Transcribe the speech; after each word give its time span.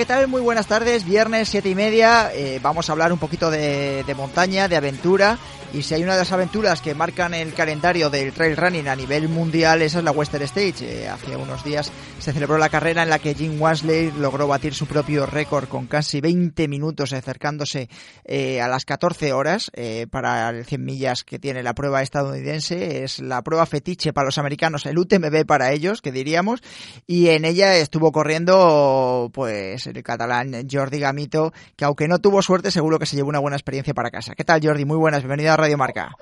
¿Qué 0.00 0.06
tal? 0.06 0.28
Muy 0.28 0.40
buenas 0.40 0.66
tardes. 0.66 1.04
Viernes 1.04 1.50
siete 1.50 1.68
y 1.68 1.74
media. 1.74 2.30
Eh, 2.32 2.58
vamos 2.62 2.88
a 2.88 2.92
hablar 2.92 3.12
un 3.12 3.18
poquito 3.18 3.50
de, 3.50 4.02
montaña, 4.16 4.66
de 4.66 4.74
aventura. 4.74 5.36
Y 5.74 5.82
si 5.82 5.92
hay 5.92 6.02
una 6.02 6.14
de 6.14 6.20
las 6.20 6.32
aventuras 6.32 6.80
que 6.80 6.94
marcan 6.94 7.34
el 7.34 7.52
calendario 7.52 8.08
del 8.08 8.32
trail 8.32 8.56
running 8.56 8.88
a 8.88 8.96
nivel 8.96 9.28
mundial, 9.28 9.82
esa 9.82 9.98
es 9.98 10.04
la 10.04 10.10
Western 10.10 10.44
Stage. 10.44 11.02
Eh, 11.02 11.06
hace 11.06 11.36
unos 11.36 11.62
días 11.64 11.92
se 12.18 12.32
celebró 12.32 12.56
la 12.56 12.70
carrera 12.70 13.02
en 13.02 13.10
la 13.10 13.18
que 13.18 13.34
Jim 13.34 13.60
Wansley 13.60 14.10
logró 14.12 14.48
batir 14.48 14.74
su 14.74 14.86
propio 14.86 15.26
récord 15.26 15.68
con 15.68 15.86
casi 15.86 16.22
20 16.22 16.66
minutos 16.66 17.12
acercándose 17.12 17.90
eh, 18.24 18.60
a 18.62 18.68
las 18.68 18.86
14 18.86 19.34
horas 19.34 19.70
para 20.10 20.48
el 20.48 20.64
100 20.64 20.82
millas 20.82 21.24
que 21.24 21.38
tiene 21.38 21.62
la 21.62 21.74
prueba 21.74 22.00
estadounidense. 22.00 23.04
Es 23.04 23.20
la 23.20 23.42
prueba 23.42 23.66
fetiche 23.66 24.14
para 24.14 24.24
los 24.24 24.38
americanos, 24.38 24.86
el 24.86 24.98
UTMB 24.98 25.44
para 25.46 25.72
ellos, 25.72 26.00
que 26.00 26.10
diríamos. 26.10 26.62
Y 27.06 27.28
en 27.28 27.44
ella 27.44 27.76
estuvo 27.76 28.10
corriendo 28.12 29.30
pues 29.32 29.89
el 29.96 30.02
catalán 30.02 30.52
Jordi 30.70 31.00
Gamito, 31.00 31.52
que 31.76 31.84
aunque 31.84 32.08
no 32.08 32.18
tuvo 32.18 32.42
suerte, 32.42 32.70
seguro 32.70 32.98
que 32.98 33.06
se 33.06 33.16
llevó 33.16 33.28
una 33.28 33.40
buena 33.40 33.56
experiencia 33.56 33.94
para 33.94 34.10
casa. 34.10 34.34
¿Qué 34.34 34.44
tal 34.44 34.60
Jordi? 34.62 34.84
Muy 34.84 34.96
buenas, 34.96 35.22
bienvenido 35.22 35.52
a 35.52 35.56
Radio 35.56 35.76
Marca. 35.76 36.12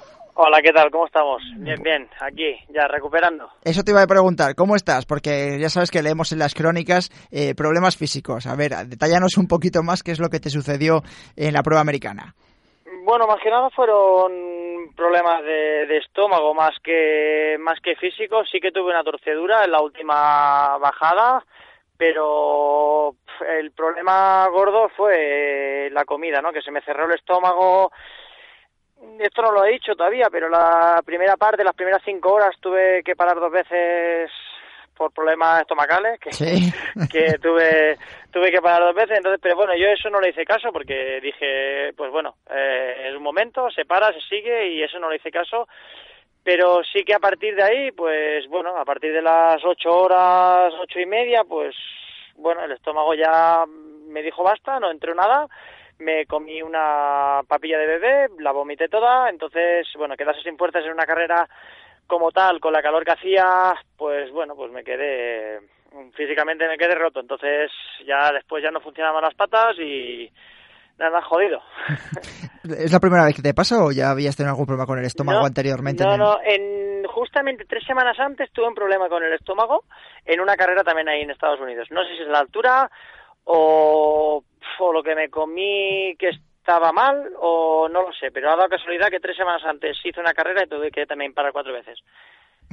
Hola, 0.40 0.60
¿qué 0.62 0.70
tal? 0.70 0.88
¿Cómo 0.92 1.04
estamos? 1.04 1.42
Bien, 1.56 1.82
bien, 1.82 2.08
aquí, 2.20 2.54
ya 2.68 2.86
recuperando. 2.86 3.48
Eso 3.64 3.82
te 3.82 3.90
iba 3.90 4.02
a 4.02 4.06
preguntar, 4.06 4.54
¿cómo 4.54 4.76
estás? 4.76 5.04
Porque 5.04 5.58
ya 5.58 5.68
sabes 5.68 5.90
que 5.90 6.00
leemos 6.00 6.30
en 6.30 6.38
las 6.38 6.54
crónicas 6.54 7.10
eh, 7.32 7.56
problemas 7.56 7.96
físicos. 7.96 8.46
A 8.46 8.54
ver, 8.54 8.70
detállanos 8.86 9.36
un 9.36 9.48
poquito 9.48 9.82
más 9.82 10.04
qué 10.04 10.12
es 10.12 10.20
lo 10.20 10.28
que 10.28 10.38
te 10.38 10.48
sucedió 10.48 11.02
en 11.34 11.54
la 11.54 11.64
prueba 11.64 11.80
americana. 11.80 12.36
Bueno, 13.04 13.26
más 13.26 13.40
que 13.42 13.50
nada 13.50 13.68
fueron 13.70 14.94
problemas 14.94 15.42
de, 15.42 15.86
de 15.88 15.96
estómago 15.98 16.54
más 16.54 16.74
que 16.84 17.56
más 17.58 17.80
que 17.80 17.96
físicos. 17.96 18.48
Sí 18.52 18.60
que 18.60 18.70
tuve 18.70 18.90
una 18.90 19.02
torcedura 19.02 19.64
en 19.64 19.72
la 19.72 19.80
última 19.80 20.78
bajada, 20.78 21.42
pero 21.98 23.16
el 23.46 23.72
problema 23.72 24.46
gordo 24.48 24.88
fue 24.96 25.90
la 25.92 26.04
comida, 26.04 26.40
¿no? 26.40 26.52
Que 26.52 26.62
se 26.62 26.70
me 26.70 26.80
cerró 26.82 27.06
el 27.06 27.16
estómago. 27.16 27.90
Esto 29.18 29.42
no 29.42 29.52
lo 29.52 29.64
he 29.64 29.72
dicho 29.72 29.94
todavía, 29.94 30.28
pero 30.30 30.48
la 30.48 31.02
primera 31.04 31.36
parte, 31.36 31.64
las 31.64 31.74
primeras 31.74 32.00
cinco 32.04 32.32
horas, 32.32 32.54
tuve 32.60 33.02
que 33.02 33.16
parar 33.16 33.38
dos 33.38 33.50
veces 33.50 34.30
por 34.96 35.12
problemas 35.12 35.60
estomacales, 35.60 36.18
que, 36.20 36.32
Sí. 36.32 36.72
que 37.12 37.38
tuve 37.38 37.96
tuve 38.30 38.50
que 38.50 38.60
parar 38.60 38.82
dos 38.82 38.94
veces. 38.94 39.16
Entonces, 39.16 39.40
pero 39.42 39.56
bueno, 39.56 39.74
yo 39.76 39.88
eso 39.88 40.08
no 40.08 40.20
le 40.20 40.30
hice 40.30 40.44
caso 40.44 40.72
porque 40.72 41.20
dije, 41.20 41.92
pues 41.96 42.10
bueno, 42.12 42.36
eh, 42.50 43.08
es 43.08 43.16
un 43.16 43.22
momento, 43.22 43.70
se 43.70 43.84
para, 43.84 44.12
se 44.12 44.20
sigue 44.20 44.68
y 44.68 44.82
eso 44.82 44.98
no 44.98 45.10
le 45.10 45.16
hice 45.16 45.30
caso. 45.30 45.68
Pero 46.50 46.80
sí 46.82 47.04
que 47.04 47.12
a 47.12 47.18
partir 47.18 47.54
de 47.54 47.62
ahí, 47.62 47.92
pues 47.92 48.48
bueno, 48.48 48.74
a 48.74 48.84
partir 48.86 49.12
de 49.12 49.20
las 49.20 49.62
ocho 49.62 49.94
horas, 49.94 50.72
ocho 50.80 50.98
y 50.98 51.04
media, 51.04 51.44
pues 51.44 51.76
bueno, 52.36 52.64
el 52.64 52.72
estómago 52.72 53.12
ya 53.12 53.66
me 54.06 54.22
dijo 54.22 54.42
basta, 54.42 54.80
no 54.80 54.90
entró 54.90 55.14
nada, 55.14 55.46
me 55.98 56.24
comí 56.24 56.62
una 56.62 57.42
papilla 57.46 57.76
de 57.76 57.86
bebé, 57.86 58.28
la 58.38 58.52
vomité 58.52 58.88
toda, 58.88 59.28
entonces, 59.28 59.86
bueno, 59.98 60.16
quedarse 60.16 60.40
sin 60.40 60.56
fuerzas 60.56 60.86
en 60.86 60.92
una 60.92 61.04
carrera 61.04 61.46
como 62.06 62.32
tal, 62.32 62.60
con 62.60 62.72
la 62.72 62.80
calor 62.80 63.04
que 63.04 63.12
hacía, 63.12 63.74
pues 63.98 64.30
bueno, 64.30 64.56
pues 64.56 64.72
me 64.72 64.82
quedé, 64.82 65.60
físicamente 66.14 66.66
me 66.66 66.78
quedé 66.78 66.94
roto, 66.94 67.20
entonces 67.20 67.70
ya 68.06 68.32
después 68.32 68.64
ya 68.64 68.70
no 68.70 68.80
funcionaban 68.80 69.22
las 69.22 69.34
patas 69.34 69.78
y 69.78 70.32
nada, 70.98 71.22
jodido. 71.22 71.60
¿Es 72.78 72.92
la 72.92 73.00
primera 73.00 73.24
vez 73.24 73.36
que 73.36 73.42
te 73.42 73.54
pasa 73.54 73.82
o 73.82 73.92
ya 73.92 74.10
habías 74.10 74.36
tenido 74.36 74.50
algún 74.52 74.66
problema 74.66 74.86
con 74.86 74.98
el 74.98 75.04
estómago 75.06 75.40
No, 75.40 75.46
anteriormente? 75.46 76.04
No, 76.04 76.10
en 76.14 76.20
el- 76.20 76.26
no, 76.26 76.38
en, 76.44 77.04
justamente 77.06 77.64
tres 77.64 77.84
semanas 77.86 78.18
antes 78.20 78.50
tuve 78.52 78.68
un 78.68 78.74
problema 78.74 79.08
con 79.08 79.22
el 79.22 79.32
estómago 79.32 79.84
en 80.24 80.40
una 80.40 80.56
carrera 80.56 80.82
también 80.84 81.08
ahí 81.08 81.22
en 81.22 81.30
Estados 81.30 81.60
Unidos. 81.60 81.88
No 81.90 82.02
sé 82.04 82.16
si 82.16 82.22
es 82.22 82.28
la 82.28 82.40
altura 82.40 82.90
o, 83.44 84.42
o 84.78 84.92
lo 84.92 85.02
que 85.02 85.14
me 85.14 85.28
comí 85.30 86.14
que 86.18 86.28
estaba 86.28 86.92
mal 86.92 87.30
o 87.40 87.88
no 87.88 88.02
lo 88.02 88.12
sé, 88.12 88.30
pero 88.30 88.50
ha 88.50 88.56
dado 88.56 88.68
casualidad 88.68 89.08
que 89.08 89.20
tres 89.20 89.36
semanas 89.36 89.62
antes 89.64 89.96
hice 90.04 90.20
una 90.20 90.34
carrera 90.34 90.64
y 90.64 90.68
tuve 90.68 90.90
que 90.90 91.06
también 91.06 91.32
parar 91.32 91.52
cuatro 91.52 91.72
veces. 91.72 91.98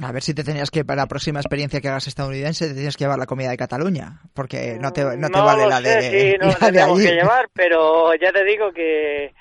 A 0.02 0.12
ver 0.12 0.22
si 0.22 0.34
te 0.34 0.44
tenías 0.44 0.70
que, 0.70 0.84
para 0.84 1.02
la 1.02 1.06
próxima 1.06 1.40
experiencia 1.40 1.80
que 1.80 1.88
hagas 1.88 2.06
estadounidense, 2.06 2.68
te 2.68 2.74
tienes 2.74 2.96
que 2.96 3.04
llevar 3.04 3.18
la 3.18 3.26
comida 3.26 3.48
de 3.50 3.56
Cataluña, 3.56 4.20
porque 4.34 4.76
no 4.78 4.92
te, 4.92 5.02
no 5.16 5.30
te 5.30 5.40
vale 5.40 5.66
la 5.66 5.78
sé, 5.80 5.88
de, 5.88 6.30
sí, 6.32 6.36
no 6.38 6.46
la 6.60 6.70
de 6.70 7.02
que 7.02 7.14
llevar, 7.14 7.48
pero 7.54 8.14
ya 8.14 8.30
te 8.32 8.44
digo 8.44 8.72
que 8.72 9.34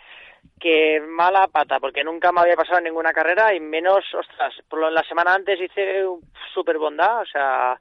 que 0.60 1.02
mala 1.02 1.48
pata, 1.48 1.80
porque 1.80 2.04
nunca 2.04 2.32
me 2.32 2.40
había 2.42 2.56
pasado 2.56 2.78
en 2.80 2.86
ninguna 2.86 3.12
carrera 3.12 3.54
y 3.54 3.60
menos, 3.60 4.04
ostras, 4.18 4.54
por 4.70 4.80
lo- 4.80 4.90
la 4.90 5.04
semana 5.04 5.34
antes 5.34 5.60
hice 5.62 6.04
super 6.54 6.78
bondad, 6.78 7.22
o 7.22 7.26
sea, 7.26 7.80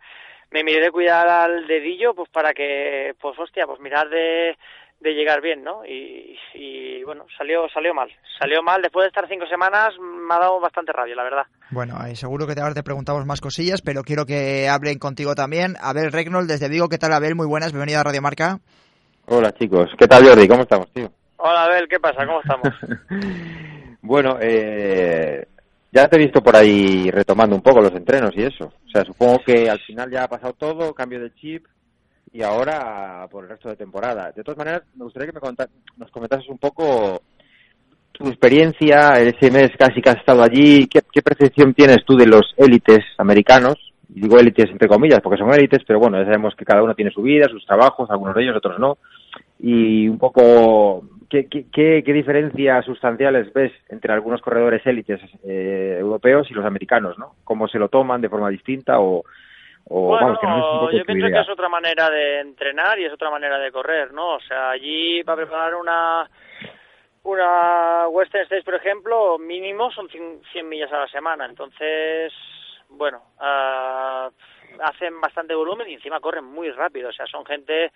me 0.51 0.65
miré 0.65 0.81
de 0.81 0.91
cuidar 0.91 1.27
al 1.29 1.67
dedillo, 1.67 2.15
pues 2.15 2.29
para 2.31 2.53
que, 2.53 3.15
pues 3.21 3.39
hostia, 3.39 3.67
pues 3.67 3.81
mirar 3.81 4.09
de, 4.11 4.59
de 5.01 5.13
llegar 5.13 5.41
bien, 5.43 5.63
¿no? 5.63 5.85
Y, 5.85 6.37
y 6.55 7.05
bueno, 7.05 7.27
salió 7.37 7.69
salió 7.69 7.93
mal, 7.95 8.11
salió 8.39 8.63
mal, 8.63 8.81
después 8.81 9.05
de 9.05 9.09
estar 9.09 9.29
cinco 9.29 9.47
semanas 9.47 9.91
me 10.01 10.35
ha 10.35 10.39
dado 10.39 10.61
bastante 10.61 10.93
rabia, 10.93 11.15
la 11.15 11.25
verdad. 11.25 11.43
Bueno, 11.71 11.97
seguro 12.15 12.47
que 12.47 12.59
ahora 12.61 12.75
te 12.75 12.83
preguntamos 12.83 13.27
más 13.27 13.41
cosillas, 13.41 13.83
pero 13.83 14.03
quiero 14.03 14.25
que 14.25 14.69
hablen 14.69 14.99
contigo 14.99 15.35
también. 15.35 15.75
Abel 15.81 16.13
Regnol, 16.13 16.47
desde 16.47 16.69
Vigo, 16.69 16.89
¿qué 16.89 16.99
tal 16.99 17.13
Abel? 17.13 17.35
Muy 17.35 17.47
buenas, 17.47 17.73
bienvenido 17.73 18.01
a 18.01 18.05
Radio 18.05 18.23
Marca. 18.23 18.59
Hola 19.27 19.53
chicos, 19.53 19.91
¿qué 19.99 20.07
tal 20.07 20.27
Jordi? 20.27 20.49
¿Cómo 20.49 20.63
estamos, 20.63 20.91
tío? 20.93 21.11
Hola, 21.37 21.65
Abel, 21.65 21.87
¿qué 21.89 21.99
pasa? 22.01 22.27
¿Cómo 22.27 22.41
estamos? 22.41 22.69
bueno, 24.03 24.39
eh, 24.41 25.47
ya 25.93 26.09
te 26.09 26.17
he 26.17 26.25
visto 26.25 26.43
por 26.43 26.57
ahí 26.57 27.11
retomando 27.11 27.55
un 27.55 27.63
poco 27.63 27.81
los 27.81 27.93
entrenos 27.93 28.33
y 28.35 28.43
eso. 28.43 28.67
O 28.67 28.91
sea, 28.91 29.05
supongo 29.05 29.41
que 29.45 29.69
al 29.69 29.81
final 29.81 30.11
ya 30.11 30.25
ha 30.25 30.29
pasado 30.29 30.55
todo, 30.55 30.95
cambio 30.95 31.21
de 31.21 31.35
chip 31.35 31.67
y 32.35 32.43
ahora 32.43 33.27
por 33.31 33.45
el 33.45 33.51
resto 33.51 33.69
de 33.69 33.77
temporada. 33.77 34.33
De 34.33 34.43
todas 34.43 34.59
maneras, 34.59 34.83
me 34.97 35.05
gustaría 35.05 35.31
que 35.31 35.39
me 35.41 35.67
nos 35.97 36.11
comentases 36.11 36.49
un 36.49 36.59
poco 36.59 37.23
tu 38.11 38.29
experiencia, 38.29 39.13
ese 39.21 39.53
mes 39.53 39.71
casi 39.79 40.03
que 40.03 40.11
has 40.11 40.17
estado 40.17 40.43
allí, 40.43 40.89
¿qué, 40.89 41.01
qué 41.13 41.23
percepción 41.23 41.75
tienes 41.75 42.05
tú 42.05 42.17
de 42.17 42.27
los 42.27 42.53
élites 42.57 43.05
americanos? 43.19 43.77
Y 44.13 44.21
digo 44.21 44.39
élites 44.39 44.69
entre 44.69 44.89
comillas 44.89 45.21
porque 45.21 45.39
son 45.39 45.55
élites, 45.55 45.83
pero 45.87 46.01
bueno, 46.01 46.19
ya 46.19 46.25
sabemos 46.25 46.57
que 46.57 46.65
cada 46.65 46.83
uno 46.83 46.95
tiene 46.95 47.13
su 47.13 47.23
vida, 47.23 47.49
sus 47.49 47.65
trabajos, 47.65 48.11
algunos 48.11 48.35
de 48.35 48.43
ellos, 48.43 48.57
otros 48.57 48.81
no. 48.81 48.99
Y 49.61 50.09
un 50.09 50.19
poco, 50.19 51.05
¿qué, 51.31 51.47
qué, 51.47 51.67
qué, 51.73 52.03
qué 52.05 52.13
diferencias 52.13 52.85
sustanciales 52.85 53.53
ves 53.53 53.73
entre 53.89 54.13
algunos 54.13 54.43
corredores 54.43 54.85
élites 54.87 55.21
eh, 55.45 55.99
europeos 56.01 56.49
y 56.51 56.55
los 56.55 56.65
americanos, 56.65 57.17
¿no? 57.17 57.35
¿Cómo 57.45 57.69
se 57.69 57.79
lo 57.79 57.89
toman 57.89 58.21
de 58.21 58.29
forma 58.29 58.51
distinta 58.51 58.99
o, 58.99 59.25
o 59.89 60.01
Bueno, 60.09 60.27
vamos, 60.27 60.41
que 60.41 60.47
no 60.47 60.57
es 60.57 60.65
un 60.65 60.79
poco 60.81 60.91
yo 60.93 61.05
pienso 61.05 61.27
idea? 61.27 61.39
que 61.39 61.43
es 61.43 61.49
otra 61.51 61.69
manera 61.69 62.11
de 62.11 62.41
entrenar 62.41 62.99
y 62.99 63.05
es 63.05 63.13
otra 63.13 63.31
manera 63.31 63.59
de 63.59 63.73
correr, 63.73 64.13
¿no? 64.13 64.37
O 64.37 64.41
sea, 64.41 64.71
allí 64.71 65.23
para 65.25 65.37
preparar 65.37 65.75
una 65.75 66.29
una 67.25 68.09
Western 68.09 68.45
States, 68.45 68.65
por 68.65 68.75
ejemplo, 68.75 69.39
mínimo 69.39 69.91
son 69.91 70.09
cien 70.09 70.43
100 70.53 70.69
millas 70.69 70.93
a 70.93 71.01
la 71.01 71.09
semana. 71.09 71.47
Entonces, 71.47 72.33
bueno, 72.91 73.23
ah, 73.39 74.31
hacen 74.83 75.21
bastante 75.21 75.55
volumen 75.55 75.89
y 75.89 75.95
encima 75.95 76.21
corren 76.21 76.45
muy 76.45 76.71
rápido. 76.71 77.09
O 77.09 77.13
sea, 77.13 77.27
son 77.27 77.45
gente 77.47 77.93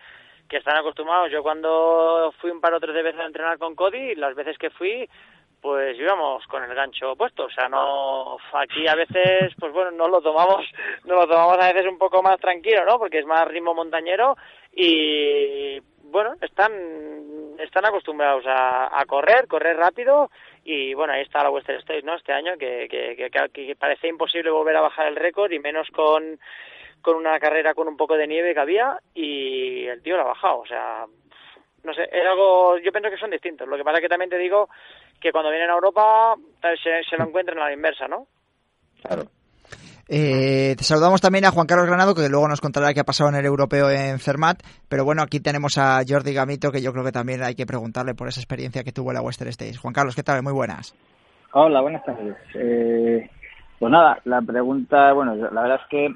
que 0.49 0.57
están 0.57 0.77
acostumbrados. 0.79 1.31
Yo 1.31 1.43
cuando 1.43 2.33
fui 2.41 2.51
un 2.51 2.61
par 2.61 2.73
o 2.73 2.81
tres 2.81 2.95
de 2.95 3.03
veces 3.03 3.21
a 3.21 3.27
entrenar 3.27 3.59
con 3.59 3.75
Cody, 3.75 4.15
las 4.15 4.35
veces 4.35 4.57
que 4.57 4.71
fui, 4.71 5.09
pues 5.61 5.99
íbamos 5.99 6.47
con 6.47 6.63
el 6.63 6.75
gancho 6.75 7.17
puesto, 7.17 7.45
o 7.45 7.51
sea, 7.51 7.69
no 7.69 8.37
aquí 8.53 8.87
a 8.87 8.95
veces 8.95 9.53
pues 9.59 9.73
bueno, 9.73 9.91
no 9.91 10.09
lo 10.09 10.21
tomamos, 10.21 10.65
no 11.05 11.15
lo 11.15 11.27
tomamos 11.27 11.59
a 11.59 11.73
veces 11.73 11.87
un 11.87 11.99
poco 11.99 12.23
más 12.23 12.39
tranquilo, 12.39 12.85
¿no? 12.85 12.99
Porque 12.99 13.19
es 13.19 13.27
más 13.27 13.47
ritmo 13.49 13.75
montañero 13.75 14.37
y 14.73 15.81
bueno, 16.05 16.35
están 16.41 16.73
están 17.59 17.85
acostumbrados 17.87 18.45
a, 18.47 19.01
a 19.01 19.05
correr, 19.07 19.49
correr 19.49 19.77
rápido 19.77 20.31
y 20.65 20.95
bueno, 20.95 21.13
ahí 21.13 21.23
está 21.23 21.43
la 21.43 21.51
Western 21.51 21.79
State, 21.79 22.03
¿no? 22.03 22.15
Este 22.15 22.33
año 22.33 22.57
que, 22.57 22.87
que, 22.89 23.31
que, 23.31 23.67
que 23.67 23.77
parece 23.77 24.09
imposible 24.09 24.51
volver 24.51 24.77
a 24.77 24.83
bajar 24.83 25.09
el 25.09 25.17
récord 25.17 25.51
y 25.51 25.59
menos 25.59 25.89
con 25.91 26.39
con 27.03 27.17
una 27.17 27.39
carrera 27.39 27.75
con 27.75 27.89
un 27.89 27.97
poco 27.97 28.17
de 28.17 28.27
nieve 28.27 28.55
que 28.55 28.61
había 28.61 28.99
y 29.15 29.87
el 29.87 30.03
tío 30.03 30.17
lo 30.17 30.23
ha 30.23 30.27
bajado, 30.27 30.59
o 30.59 30.67
sea, 30.67 31.07
no 31.85 31.95
sé, 31.95 32.09
es 32.11 32.27
algo, 32.27 32.77
yo 32.79 32.93
pienso 32.93 33.11
que 33.11 33.17
son 33.17 33.31
distintos. 33.31 33.69
Lo 33.69 33.77
que 33.77 33.85
pasa 33.85 33.99
es 33.99 34.03
que 34.03 34.09
también 34.09 34.31
te 34.31 34.39
digo 34.39 34.69
que 35.21 35.33
cuando 35.33 35.51
vienen 35.51 35.71
a 35.71 35.75
Europa 35.75 36.35
se, 36.83 37.03
se 37.09 37.17
lo 37.17 37.29
encuentran 37.29 37.59
a 37.59 37.67
la 37.67 37.73
inversa, 37.73 38.07
¿no? 38.09 38.27
Claro. 39.03 39.25
Eh, 40.11 40.75
te 40.79 40.85
saludamos 40.85 41.21
también 41.21 41.45
a 41.45 41.51
Juan 41.51 41.67
Carlos 41.67 41.87
Granado, 41.87 42.15
que 42.15 42.29
luego 42.31 42.49
nos 42.49 42.63
contará 42.63 42.95
qué 42.95 43.01
ha 43.01 43.05
pasado 43.05 43.29
en 43.29 43.37
el 43.37 43.45
europeo 43.45 43.91
en 43.91 44.19
Fermat. 44.19 44.63
Pero 44.89 45.05
bueno, 45.05 45.23
aquí 45.23 45.39
tenemos 45.39 45.77
a 45.77 46.01
Jordi 46.09 46.33
Gamito, 46.33 46.73
que 46.73 46.81
yo 46.81 46.93
creo 46.93 47.05
que 47.05 47.13
también 47.13 47.43
hay 47.43 47.55
que 47.55 47.67
preguntarle 47.67 48.15
por 48.15 48.29
esa 48.29 48.41
experiencia 48.41 48.83
que 48.83 48.93
tuvo 48.93 49.11
en 49.11 49.17
la 49.17 49.23
Western 49.23 49.51
States. 49.51 49.79
Juan 49.79 49.93
Carlos, 49.93 50.17
¿qué 50.17 50.23
tal? 50.23 50.43
Muy 50.43 50.55
buenas. 50.55 50.95
Hola, 51.53 51.83
buenas 51.83 52.05
tardes. 52.05 52.37
Eh, 52.55 53.29
pues 53.79 53.93
nada, 53.93 54.19
la 54.25 54.41
pregunta, 54.41 55.13
bueno, 55.13 55.35
la 55.35 55.63
verdad 55.63 55.81
es 55.83 55.89
que 55.91 56.15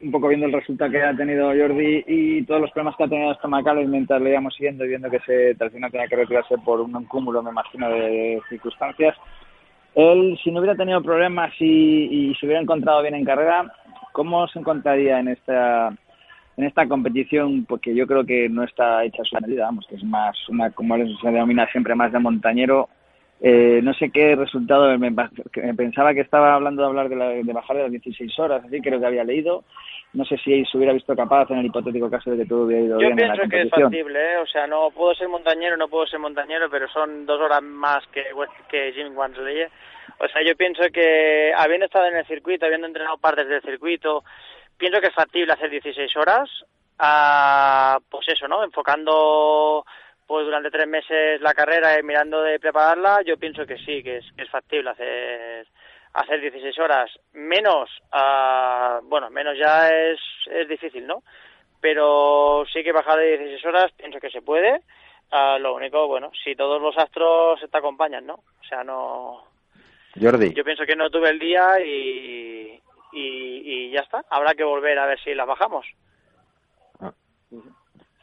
un 0.00 0.10
poco 0.10 0.28
viendo 0.28 0.46
el 0.46 0.52
resultado 0.52 0.90
que 0.90 1.02
ha 1.02 1.16
tenido 1.16 1.48
Jordi 1.48 2.04
y 2.06 2.42
todos 2.44 2.60
los 2.60 2.70
problemas 2.70 2.96
que 2.96 3.04
ha 3.04 3.08
tenido 3.08 3.32
estomacales 3.32 3.88
mientras 3.88 4.20
le 4.20 4.30
íbamos 4.30 4.54
siguiendo 4.54 4.84
y 4.84 4.88
viendo 4.88 5.10
que 5.10 5.20
se, 5.20 5.56
al 5.58 5.70
final 5.70 5.90
tenía 5.90 6.08
que 6.08 6.16
retirarse 6.16 6.56
por 6.58 6.80
un 6.80 7.04
cúmulo, 7.04 7.42
me 7.42 7.50
imagino, 7.50 7.88
de 7.90 8.40
circunstancias. 8.48 9.16
Él, 9.94 10.38
si 10.42 10.50
no 10.50 10.60
hubiera 10.60 10.76
tenido 10.76 11.02
problemas 11.02 11.52
y, 11.60 12.30
y 12.30 12.34
se 12.34 12.46
hubiera 12.46 12.60
encontrado 12.60 13.00
bien 13.02 13.14
en 13.14 13.24
carrera, 13.24 13.72
¿cómo 14.12 14.46
se 14.48 14.58
encontraría 14.58 15.20
en 15.20 15.28
esta 15.28 15.92
en 16.56 16.64
esta 16.64 16.86
competición? 16.86 17.64
Porque 17.64 17.94
yo 17.94 18.06
creo 18.06 18.24
que 18.24 18.48
no 18.48 18.64
está 18.64 19.04
hecha 19.04 19.22
su 19.24 19.36
medida, 19.40 19.64
vamos, 19.64 19.86
que 19.88 19.96
es 19.96 20.04
más 20.04 20.36
una, 20.48 20.70
como 20.70 20.96
se 20.96 21.30
denomina 21.30 21.66
siempre, 21.70 21.94
más 21.94 22.12
de 22.12 22.18
montañero. 22.18 22.88
Eh, 23.46 23.80
no 23.82 23.92
sé 23.92 24.10
qué 24.10 24.34
resultado, 24.34 24.98
me, 24.98 25.12
pensaba 25.76 26.14
que 26.14 26.22
estaba 26.22 26.54
hablando 26.54 26.80
de 26.80 26.88
hablar 26.88 27.10
de, 27.10 27.16
la, 27.16 27.28
de 27.28 27.52
bajar 27.52 27.76
de 27.76 27.82
las 27.82 27.92
16 27.92 28.38
horas, 28.38 28.64
así 28.64 28.80
creo 28.80 28.98
que 28.98 29.06
había 29.06 29.22
leído 29.22 29.64
no 30.14 30.24
sé 30.24 30.38
si 30.38 30.64
se 30.64 30.76
hubiera 30.76 30.92
visto 30.92 31.14
capaz 31.16 31.50
en 31.50 31.58
el 31.58 31.66
hipotético 31.66 32.08
caso 32.08 32.30
de 32.30 32.38
que 32.38 32.46
todo 32.46 32.64
hubiera 32.64 32.84
ido 32.84 32.98
bien 32.98 33.18
en 33.18 33.28
la 33.28 33.34
Yo 33.34 33.42
pienso 33.42 33.50
que 33.50 33.62
es 33.62 33.70
factible, 33.70 34.32
¿eh? 34.32 34.36
o 34.38 34.46
sea, 34.46 34.66
no 34.66 34.90
puedo 34.92 35.12
ser 35.14 35.28
montañero, 35.28 35.76
no 35.76 35.88
puedo 35.88 36.06
ser 36.06 36.20
montañero, 36.20 36.70
pero 36.70 36.88
son 36.88 37.26
dos 37.26 37.40
horas 37.40 37.60
más 37.62 38.06
que, 38.12 38.24
que 38.68 38.92
Jim 38.92 39.16
Wansley. 39.16 39.64
O 40.18 40.28
sea, 40.28 40.42
yo 40.46 40.56
pienso 40.56 40.82
que 40.92 41.52
habiendo 41.56 41.86
estado 41.86 42.06
en 42.06 42.16
el 42.16 42.26
circuito, 42.26 42.64
habiendo 42.64 42.86
entrenado 42.86 43.18
partes 43.18 43.48
del 43.48 43.60
circuito, 43.62 44.22
pienso 44.78 45.00
que 45.00 45.08
es 45.08 45.14
factible 45.14 45.52
hacer 45.52 45.68
16 45.68 46.16
horas, 46.16 46.48
a, 46.98 47.98
pues 48.08 48.28
eso, 48.28 48.46
¿no? 48.46 48.62
Enfocando 48.62 49.84
pues 50.26 50.46
durante 50.46 50.70
tres 50.70 50.86
meses 50.86 51.40
la 51.40 51.54
carrera 51.54 51.98
y 51.98 52.02
mirando 52.02 52.42
de 52.42 52.58
prepararla, 52.58 53.22
yo 53.22 53.36
pienso 53.36 53.66
que 53.66 53.76
sí, 53.78 54.02
que 54.02 54.18
es, 54.18 54.24
que 54.36 54.42
es 54.44 54.50
factible 54.50 54.90
hacer 54.90 55.66
hacer 56.14 56.40
16 56.40 56.78
horas 56.78 57.10
menos, 57.32 57.90
uh, 58.12 59.04
bueno, 59.08 59.30
menos 59.30 59.58
ya 59.58 59.88
es, 59.88 60.20
es 60.46 60.68
difícil, 60.68 61.06
¿no? 61.06 61.24
Pero 61.80 62.64
sí 62.72 62.82
que 62.84 62.92
bajar 62.92 63.18
de 63.18 63.36
16 63.36 63.64
horas 63.66 63.92
pienso 63.96 64.20
que 64.20 64.30
se 64.30 64.40
puede. 64.40 64.80
Uh, 65.32 65.58
lo 65.58 65.74
único, 65.74 66.06
bueno, 66.06 66.30
si 66.44 66.54
todos 66.54 66.80
los 66.80 66.96
astros 66.96 67.60
te 67.68 67.76
acompañan, 67.78 68.24
¿no? 68.24 68.34
O 68.34 68.64
sea, 68.68 68.84
no... 68.84 69.44
Jordi. 70.20 70.54
Yo 70.54 70.62
pienso 70.62 70.86
que 70.86 70.94
no 70.94 71.10
tuve 71.10 71.30
el 71.30 71.40
día 71.40 71.80
y, 71.84 72.80
y, 73.12 73.18
y 73.64 73.90
ya 73.90 74.00
está. 74.00 74.24
Habrá 74.30 74.54
que 74.54 74.62
volver 74.62 74.96
a 75.00 75.06
ver 75.06 75.18
si 75.20 75.34
la 75.34 75.44
bajamos. 75.44 75.84
Ah 77.00 77.12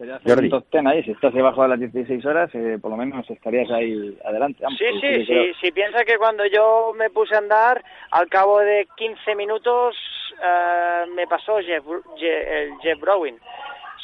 sería 0.01 0.15
hacer 0.15 0.39
un 0.39 0.49
top 0.49 0.65
ten 0.71 0.87
ahí. 0.87 1.03
Si 1.03 1.11
estás 1.11 1.33
debajo 1.33 1.61
de 1.61 1.69
las 1.69 1.79
16 1.79 2.25
horas, 2.25 2.49
eh, 2.53 2.79
por 2.81 2.89
lo 2.89 2.97
menos 2.97 3.29
estarías 3.29 3.69
ahí 3.69 4.17
adelante. 4.25 4.65
sí, 4.77 4.85
sí, 4.99 5.25
sí. 5.25 5.51
Si 5.61 5.71
piensa 5.71 6.03
que 6.03 6.17
cuando 6.17 6.45
yo 6.47 6.91
me 6.97 7.09
puse 7.11 7.35
a 7.35 7.37
andar, 7.37 7.83
al 8.09 8.27
cabo 8.27 8.59
de 8.59 8.87
15 8.97 9.35
minutos 9.35 9.95
uh, 10.39 11.13
me 11.13 11.27
pasó 11.27 11.59
Jeff, 11.59 11.83
Jeff, 12.17 12.47
el 12.47 12.77
Jeff 12.81 12.99
Browin. 12.99 13.37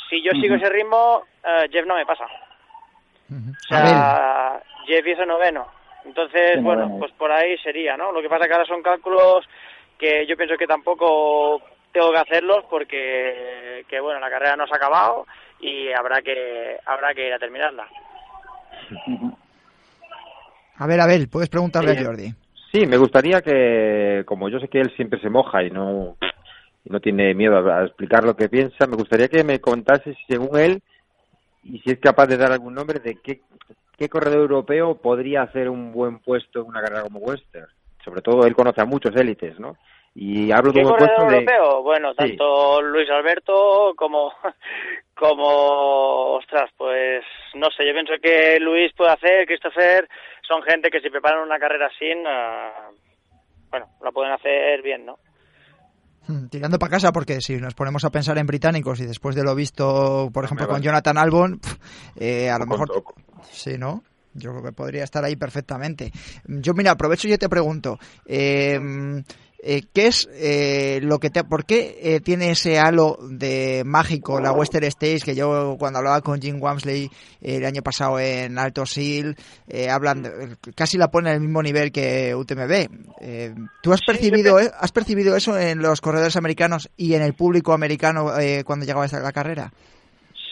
Si 0.10 0.22
yo 0.22 0.32
sigo 0.40 0.56
ese 0.56 0.70
ritmo, 0.70 1.24
uh, 1.44 1.72
Jeff 1.72 1.86
no 1.88 1.96
me 1.96 2.06
pasa. 2.06 2.26
O 3.30 3.68
sea, 3.68 4.62
Jeff 4.86 5.06
hizo 5.06 5.26
noveno. 5.26 5.68
Entonces, 6.06 6.62
bueno, 6.62 6.96
pues 7.00 7.12
por 7.14 7.32
ahí 7.32 7.58
sería, 7.58 7.98
¿no? 7.98 8.12
Lo 8.12 8.22
que 8.22 8.30
pasa 8.30 8.48
que 8.48 8.54
ahora 8.54 8.66
son 8.66 8.84
cálculos 8.84 9.46
que 9.98 10.26
yo 10.28 10.38
pienso 10.38 10.58
que 10.58 10.68
tampoco 10.68 11.62
tengo 11.98 12.12
que 12.12 12.20
hacerlos 12.20 12.66
porque, 12.70 13.84
que 13.90 14.00
bueno, 14.00 14.20
la 14.20 14.30
carrera 14.30 14.56
no 14.56 14.68
se 14.68 14.74
ha 14.74 14.78
acabado 14.78 15.26
y 15.60 15.92
habrá 15.92 16.22
que 16.22 16.78
habrá 16.86 17.14
que 17.14 17.28
ir 17.28 17.34
a 17.34 17.40
terminarla. 17.40 17.88
A 20.78 20.86
ver, 20.86 21.02
a 21.02 21.08
ver, 21.08 21.28
puedes 21.28 21.50
preguntarle 21.50 21.92
a 21.92 22.04
Jordi. 22.04 22.34
Sí, 22.72 22.86
me 22.86 22.98
gustaría 22.98 23.42
que, 23.42 24.24
como 24.26 24.50
yo 24.50 24.60
sé 24.60 24.68
que 24.68 24.80
él 24.80 24.94
siempre 24.96 25.20
se 25.22 25.30
moja 25.30 25.64
y 25.64 25.72
no, 25.72 26.18
y 26.86 26.90
no 26.92 27.00
tiene 27.00 27.34
miedo 27.34 27.58
a, 27.58 27.86
explicar 27.86 28.24
lo 28.24 28.36
que 28.36 28.50
piensa, 28.50 28.86
me 28.86 28.98
gustaría 28.98 29.28
que 29.28 29.44
me 29.44 29.60
contase 29.60 30.14
si 30.14 30.26
según 30.30 30.60
él 30.60 30.82
y 31.64 31.80
si 31.80 31.92
es 31.92 32.00
capaz 32.00 32.28
de 32.28 32.38
dar 32.38 32.52
algún 32.52 32.76
nombre 32.76 33.00
de 33.00 33.16
qué, 33.24 33.42
qué 33.98 34.08
corredor 34.08 34.42
europeo 34.42 34.96
podría 35.02 35.42
hacer 35.42 35.68
un 35.68 35.92
buen 35.92 36.20
puesto 36.20 36.62
en 36.62 36.68
una 36.68 36.82
carrera 36.82 37.02
como 37.02 37.20
Western. 37.20 37.68
Sobre 38.06 38.22
todo 38.22 38.46
él 38.46 38.56
conoce 38.56 38.82
a 38.82 38.86
muchos 38.86 39.16
élites, 39.16 39.60
¿no? 39.60 39.76
Y 40.20 40.52
hablo 40.52 40.74
¿Qué 40.74 40.80
de 40.80 40.86
europeo? 40.88 41.84
Bueno, 41.84 42.16
tanto 42.16 42.82
Luis 42.82 43.08
Alberto 43.08 43.94
como, 43.96 44.32
como, 45.14 46.38
ostras, 46.38 46.72
pues 46.76 47.24
no 47.54 47.68
sé, 47.70 47.86
yo 47.86 47.94
pienso 47.94 48.14
que 48.20 48.60
Luis 48.60 48.92
puede 48.98 49.12
hacer, 49.12 49.46
Christopher, 49.46 50.10
son 50.42 50.64
gente 50.64 50.90
que 50.90 51.02
si 51.02 51.12
preparan 51.12 51.44
una 51.44 51.60
carrera 51.60 51.86
así, 51.86 52.12
uh, 52.12 52.96
bueno, 53.70 53.86
la 54.04 54.12
pueden 54.12 54.34
hacer 54.34 54.82
bien, 54.82 55.06
¿no? 55.06 55.20
Hmm, 56.28 56.48
tirando 56.48 56.80
para 56.80 56.94
casa, 56.94 57.12
porque 57.12 57.40
si 57.40 57.58
nos 57.58 57.76
ponemos 57.76 58.04
a 58.04 58.10
pensar 58.10 58.40
en 58.40 58.48
británicos 58.48 59.00
y 59.00 59.06
después 59.06 59.36
de 59.36 59.44
lo 59.44 59.54
visto, 59.54 60.32
por 60.34 60.46
ejemplo, 60.46 60.68
con 60.68 60.82
Jonathan 60.82 61.20
Albon, 61.20 61.60
eh, 62.20 62.50
a 62.50 62.58
lo 62.58 62.66
mejor... 62.66 62.90
Sí, 63.52 63.78
¿no? 63.78 64.02
Yo 64.34 64.50
creo 64.52 64.64
que 64.64 64.72
podría 64.72 65.04
estar 65.04 65.24
ahí 65.24 65.36
perfectamente. 65.36 66.12
Yo, 66.48 66.74
mira, 66.74 66.92
aprovecho 66.92 67.28
y 67.28 67.32
yo 67.32 67.38
te 67.38 67.50
pregunto. 67.50 67.98
Eh, 68.26 68.80
eh, 69.60 69.82
¿Qué 69.92 70.06
es 70.06 70.30
eh, 70.34 71.00
lo 71.02 71.18
que 71.18 71.32
te, 71.32 71.44
por 71.44 71.66
qué 71.66 71.98
eh, 72.00 72.20
tiene 72.20 72.52
ese 72.52 72.78
halo 72.78 73.18
de 73.22 73.82
mágico 73.84 74.40
la 74.40 74.52
Western 74.52 74.86
States 74.86 75.24
que 75.24 75.36
yo 75.36 75.78
cuando 75.80 75.98
hablaba 75.98 76.22
con 76.22 76.40
Jim 76.40 76.62
Wamsley 76.62 77.10
el 77.42 77.66
año 77.66 77.82
pasado 77.82 78.20
en 78.20 78.60
Alto 78.60 78.86
Sil 78.86 79.34
hablan 79.90 80.58
casi 80.76 81.00
la 81.00 81.10
pone 81.10 81.32
al 81.32 81.42
mismo 81.42 81.64
nivel 81.64 81.92
que 81.92 82.36
UTMB. 82.36 83.66
¿Tú 83.82 83.94
has 83.94 84.02
percibido 84.02 84.58
has 84.58 84.92
percibido 84.92 85.36
eso 85.36 85.58
en 85.58 85.82
los 85.82 86.02
corredores 86.02 86.36
americanos 86.36 86.90
y 86.96 87.16
en 87.16 87.24
el 87.24 87.34
público 87.34 87.74
americano 87.74 88.32
cuando 88.64 88.86
llegaba 88.86 89.06
a 89.06 89.20
la 89.20 89.32
carrera? 89.32 89.72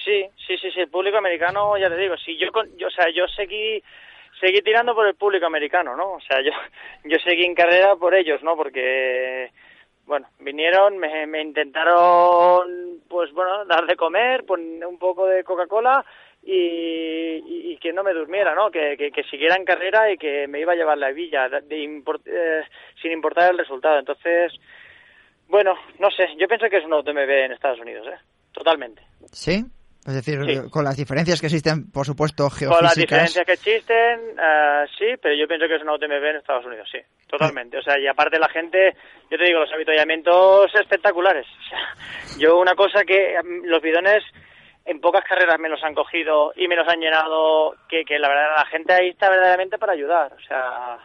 Sí, 0.04 0.26
sí, 0.48 0.56
sí, 0.60 0.70
sí, 0.74 0.80
el 0.80 0.90
público 0.90 1.18
americano, 1.18 1.78
ya 1.78 1.90
te 1.90 1.98
digo, 1.98 2.16
sí, 2.18 2.38
yo, 2.40 2.48
yo, 2.78 2.88
o 2.88 2.92
sea, 2.92 3.06
yo 3.16 3.26
seguí 3.36 3.82
seguí 4.40 4.62
tirando 4.62 4.94
por 4.94 5.08
el 5.08 5.16
público 5.16 5.46
americano, 5.46 5.96
¿no? 5.96 6.14
O 6.14 6.22
sea, 6.22 6.42
yo, 6.42 6.52
yo 7.04 7.18
seguí 7.20 7.46
en 7.46 7.56
carrera 7.56 7.96
por 7.96 8.14
ellos, 8.16 8.42
¿no? 8.44 8.56
Porque, 8.56 9.52
bueno, 10.06 10.28
vinieron, 10.40 10.98
me, 10.98 11.42
intentaron, 11.42 13.02
pues 13.08 13.32
bueno, 13.34 13.66
dar 13.66 13.86
de 13.86 13.96
comer, 13.96 14.46
poner 14.46 14.86
un 14.86 14.98
poco 14.98 15.26
de 15.28 15.44
Coca-Cola 15.44 16.06
y, 16.44 17.72
y, 17.72 17.78
que 17.78 17.92
no 17.92 18.04
me 18.04 18.14
durmiera, 18.14 18.54
¿no? 18.54 18.70
Que, 18.70 19.12
siguiera 19.30 19.56
en 19.56 19.66
carrera 19.66 20.12
y 20.12 20.18
que 20.18 20.48
me 20.48 20.60
iba 20.60 20.74
a 20.74 20.76
llevar 20.76 20.98
la 20.98 21.12
villa, 21.12 21.50
de, 21.50 21.84
eh, 22.26 22.64
sin 23.02 23.12
importar 23.12 23.52
el 23.52 23.58
resultado. 23.58 24.00
Entonces, 24.00 24.54
bueno, 25.48 25.76
no 26.00 26.12
sé, 26.12 26.28
yo 26.38 26.48
pienso 26.48 26.70
que 26.70 26.78
es 26.78 26.86
un 26.86 26.94
UTMB 26.94 27.30
en 27.30 27.52
Estados 27.52 27.80
Unidos, 27.80 28.08
¿eh? 28.08 28.18
Totalmente. 28.52 29.02
¿Sí? 29.32 29.66
Es 30.06 30.14
decir, 30.14 30.70
con 30.70 30.84
las 30.84 30.98
diferencias 30.98 31.42
que 31.42 31.48
existen, 31.48 31.90
por 31.92 32.06
supuesto, 32.06 32.48
geofísicas. 32.52 32.78
Con 32.78 32.84
las 32.86 32.96
diferencias 32.96 33.46
que 33.46 33.54
existen, 33.54 34.20
uh, 34.38 34.86
sí, 35.00 35.18
pero 35.20 35.34
yo 35.34 35.48
pienso 35.48 35.68
que 35.68 35.78
es 35.78 35.82
una 35.82 35.96
UTMB 35.96 36.24
en 36.24 36.36
Estados 36.36 36.66
Unidos, 36.66 36.88
sí, 36.92 37.00
totalmente. 37.28 37.80
O 37.80 37.82
sea, 37.82 37.98
y 37.98 38.06
aparte 38.06 38.38
la 38.38 38.50
gente, 38.50 38.96
yo 39.32 39.38
te 39.38 39.44
digo, 39.46 39.62
los 39.62 39.74
avituallamientos 39.74 40.70
espectaculares. 40.76 41.48
O 41.48 41.70
sea, 41.70 42.38
yo 42.38 42.60
una 42.60 42.76
cosa 42.76 43.04
que 43.04 43.36
mm, 43.44 43.66
los 43.66 43.82
bidones 43.82 44.24
en 44.86 45.02
pocas 45.02 45.24
carreras 45.24 45.60
me 45.60 45.70
los 45.70 45.84
han 45.84 45.96
cogido 45.96 46.54
y 46.56 46.68
me 46.68 46.76
los 46.76 46.88
han 46.88 47.00
llenado, 47.00 47.76
que, 47.90 48.06
que 48.06 48.20
la 48.20 48.30
verdad 48.30 48.58
la 48.58 48.66
gente 48.68 48.94
ahí 48.94 49.10
está 49.10 49.32
verdaderamente 49.32 49.80
para 49.80 49.94
ayudar. 49.94 50.34
O 50.34 50.42
sea... 50.48 51.00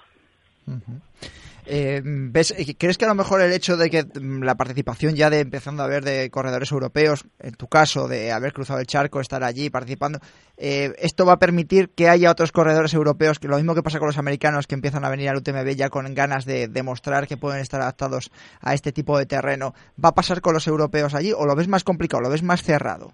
Eh, 1.73 2.01
¿ves, 2.05 2.53
¿Crees 2.77 2.99
que 2.99 3.05
a 3.05 3.09
lo 3.09 3.15
mejor 3.15 3.41
el 3.41 3.53
hecho 3.53 3.77
de 3.77 3.91
que 3.91 4.03
mm, 4.03 4.43
la 4.43 4.57
participación 4.57 5.15
ya 5.15 5.31
de 5.31 5.39
empezando 5.39 5.85
a 5.85 5.87
ver 5.87 6.03
de 6.03 6.29
corredores 6.29 6.73
europeos, 6.73 7.25
en 7.39 7.55
tu 7.55 7.69
caso, 7.69 8.09
de 8.09 8.33
haber 8.33 8.53
cruzado 8.53 8.81
el 8.81 8.89
charco, 8.89 9.21
estar 9.21 9.45
allí 9.45 9.71
participando, 9.71 10.19
eh, 10.57 10.93
esto 10.99 11.25
va 11.25 11.35
a 11.35 11.39
permitir 11.39 11.91
que 11.91 12.09
haya 12.09 12.33
otros 12.33 12.51
corredores 12.51 12.93
europeos, 12.93 13.39
que 13.39 13.47
lo 13.47 13.55
mismo 13.55 13.77
que 13.77 13.85
pasa 13.85 14.01
con 14.01 14.09
los 14.09 14.19
americanos 14.19 14.67
que 14.67 14.75
empiezan 14.75 15.05
a 15.05 15.11
venir 15.11 15.29
al 15.29 15.37
UTMB 15.37 15.77
ya 15.77 15.91
con 15.91 16.13
ganas 16.13 16.45
de 16.45 16.67
demostrar 16.67 17.29
que 17.29 17.37
pueden 17.37 17.61
estar 17.61 17.81
adaptados 17.81 18.33
a 18.61 18.75
este 18.75 18.91
tipo 18.91 19.17
de 19.17 19.27
terreno, 19.27 19.73
¿va 20.05 20.09
a 20.09 20.15
pasar 20.15 20.41
con 20.41 20.55
los 20.55 20.67
europeos 20.67 21.15
allí 21.15 21.33
o 21.33 21.47
lo 21.47 21.55
ves 21.55 21.69
más 21.69 21.85
complicado, 21.85 22.21
lo 22.21 22.31
ves 22.31 22.43
más 22.43 22.65
cerrado? 22.65 23.13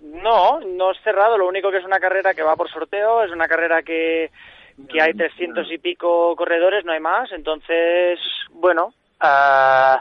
No, 0.00 0.60
no 0.60 0.92
es 0.92 0.98
cerrado, 1.02 1.36
lo 1.36 1.48
único 1.48 1.72
que 1.72 1.78
es 1.78 1.84
una 1.84 1.98
carrera 1.98 2.34
que 2.34 2.44
va 2.44 2.54
por 2.54 2.70
sorteo, 2.70 3.24
es 3.24 3.32
una 3.32 3.48
carrera 3.48 3.82
que 3.82 4.30
que 4.88 5.00
hay 5.00 5.14
300 5.14 5.70
y 5.72 5.78
pico 5.78 6.34
corredores, 6.36 6.84
no 6.84 6.92
hay 6.92 7.00
más, 7.00 7.32
entonces, 7.32 8.18
bueno, 8.50 8.92
uh, 9.22 9.96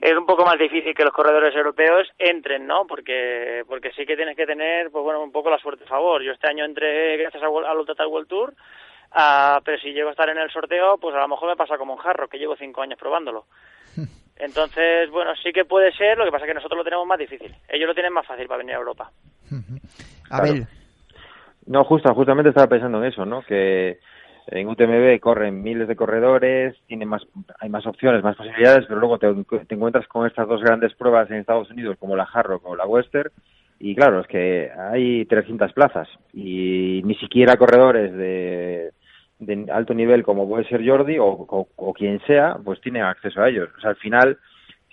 es 0.00 0.16
un 0.16 0.26
poco 0.26 0.44
más 0.44 0.58
difícil 0.58 0.94
que 0.94 1.04
los 1.04 1.12
corredores 1.12 1.54
europeos 1.54 2.08
entren, 2.18 2.66
¿no? 2.66 2.86
Porque 2.86 3.62
porque 3.68 3.92
sí 3.92 4.04
que 4.04 4.16
tienes 4.16 4.36
que 4.36 4.46
tener, 4.46 4.90
pues 4.90 5.04
bueno, 5.04 5.22
un 5.22 5.32
poco 5.32 5.50
la 5.50 5.58
suerte 5.58 5.84
a 5.84 5.88
favor. 5.88 6.22
Yo 6.22 6.32
este 6.32 6.48
año 6.48 6.64
entré 6.64 7.16
gracias 7.16 7.42
al 7.42 7.86
Total 7.86 8.06
World 8.06 8.28
Tour, 8.28 8.50
uh, 8.50 9.62
pero 9.64 9.78
si 9.78 9.92
llego 9.92 10.08
a 10.08 10.12
estar 10.12 10.28
en 10.28 10.38
el 10.38 10.50
sorteo, 10.50 10.98
pues 10.98 11.14
a 11.14 11.20
lo 11.20 11.28
mejor 11.28 11.48
me 11.48 11.56
pasa 11.56 11.78
como 11.78 11.94
un 11.94 11.98
jarro, 12.00 12.28
que 12.28 12.38
llevo 12.38 12.56
cinco 12.56 12.82
años 12.82 12.98
probándolo. 12.98 13.46
Entonces, 14.36 15.10
bueno, 15.10 15.32
sí 15.42 15.52
que 15.52 15.64
puede 15.64 15.92
ser, 15.92 16.18
lo 16.18 16.24
que 16.24 16.32
pasa 16.32 16.44
es 16.44 16.50
que 16.50 16.54
nosotros 16.54 16.78
lo 16.78 16.84
tenemos 16.84 17.06
más 17.06 17.18
difícil. 17.18 17.54
Ellos 17.68 17.86
lo 17.86 17.94
tienen 17.94 18.12
más 18.12 18.26
fácil 18.26 18.48
para 18.48 18.58
venir 18.58 18.74
a 18.74 18.78
Europa. 18.78 19.10
Abel. 20.30 20.66
No, 21.66 21.84
justo, 21.84 22.12
justamente 22.14 22.50
estaba 22.50 22.66
pensando 22.66 22.98
en 22.98 23.04
eso, 23.04 23.24
¿no? 23.24 23.42
Que 23.42 23.98
en 24.48 24.68
UTMB 24.68 25.20
corren 25.20 25.62
miles 25.62 25.88
de 25.88 25.96
corredores, 25.96 26.76
tiene 26.86 27.06
más, 27.06 27.22
hay 27.60 27.68
más 27.68 27.86
opciones, 27.86 28.22
más 28.22 28.36
posibilidades, 28.36 28.84
pero 28.86 29.00
luego 29.00 29.18
te, 29.18 29.28
encuentras 29.74 30.06
con 30.08 30.26
estas 30.26 30.46
dos 30.48 30.62
grandes 30.62 30.94
pruebas 30.94 31.30
en 31.30 31.36
Estados 31.36 31.70
Unidos, 31.70 31.96
como 31.98 32.16
la 32.16 32.28
Harrock 32.30 32.64
o 32.66 32.76
la 32.76 32.86
Western, 32.86 33.30
y 33.78 33.94
claro, 33.94 34.20
es 34.20 34.26
que 34.26 34.70
hay 34.70 35.24
300 35.24 35.72
plazas 35.72 36.08
y 36.32 37.02
ni 37.04 37.14
siquiera 37.16 37.56
corredores 37.56 38.12
de, 38.12 38.92
de 39.38 39.66
alto 39.72 39.94
nivel 39.94 40.22
como 40.22 40.48
puede 40.48 40.68
ser 40.68 40.86
Jordi 40.86 41.18
o, 41.18 41.26
o, 41.26 41.94
quien 41.94 42.20
sea, 42.26 42.56
pues 42.64 42.80
tienen 42.80 43.02
acceso 43.02 43.42
a 43.42 43.48
ellos. 43.48 43.68
O 43.76 43.80
sea, 43.80 43.90
al 43.90 43.96
final, 43.96 44.38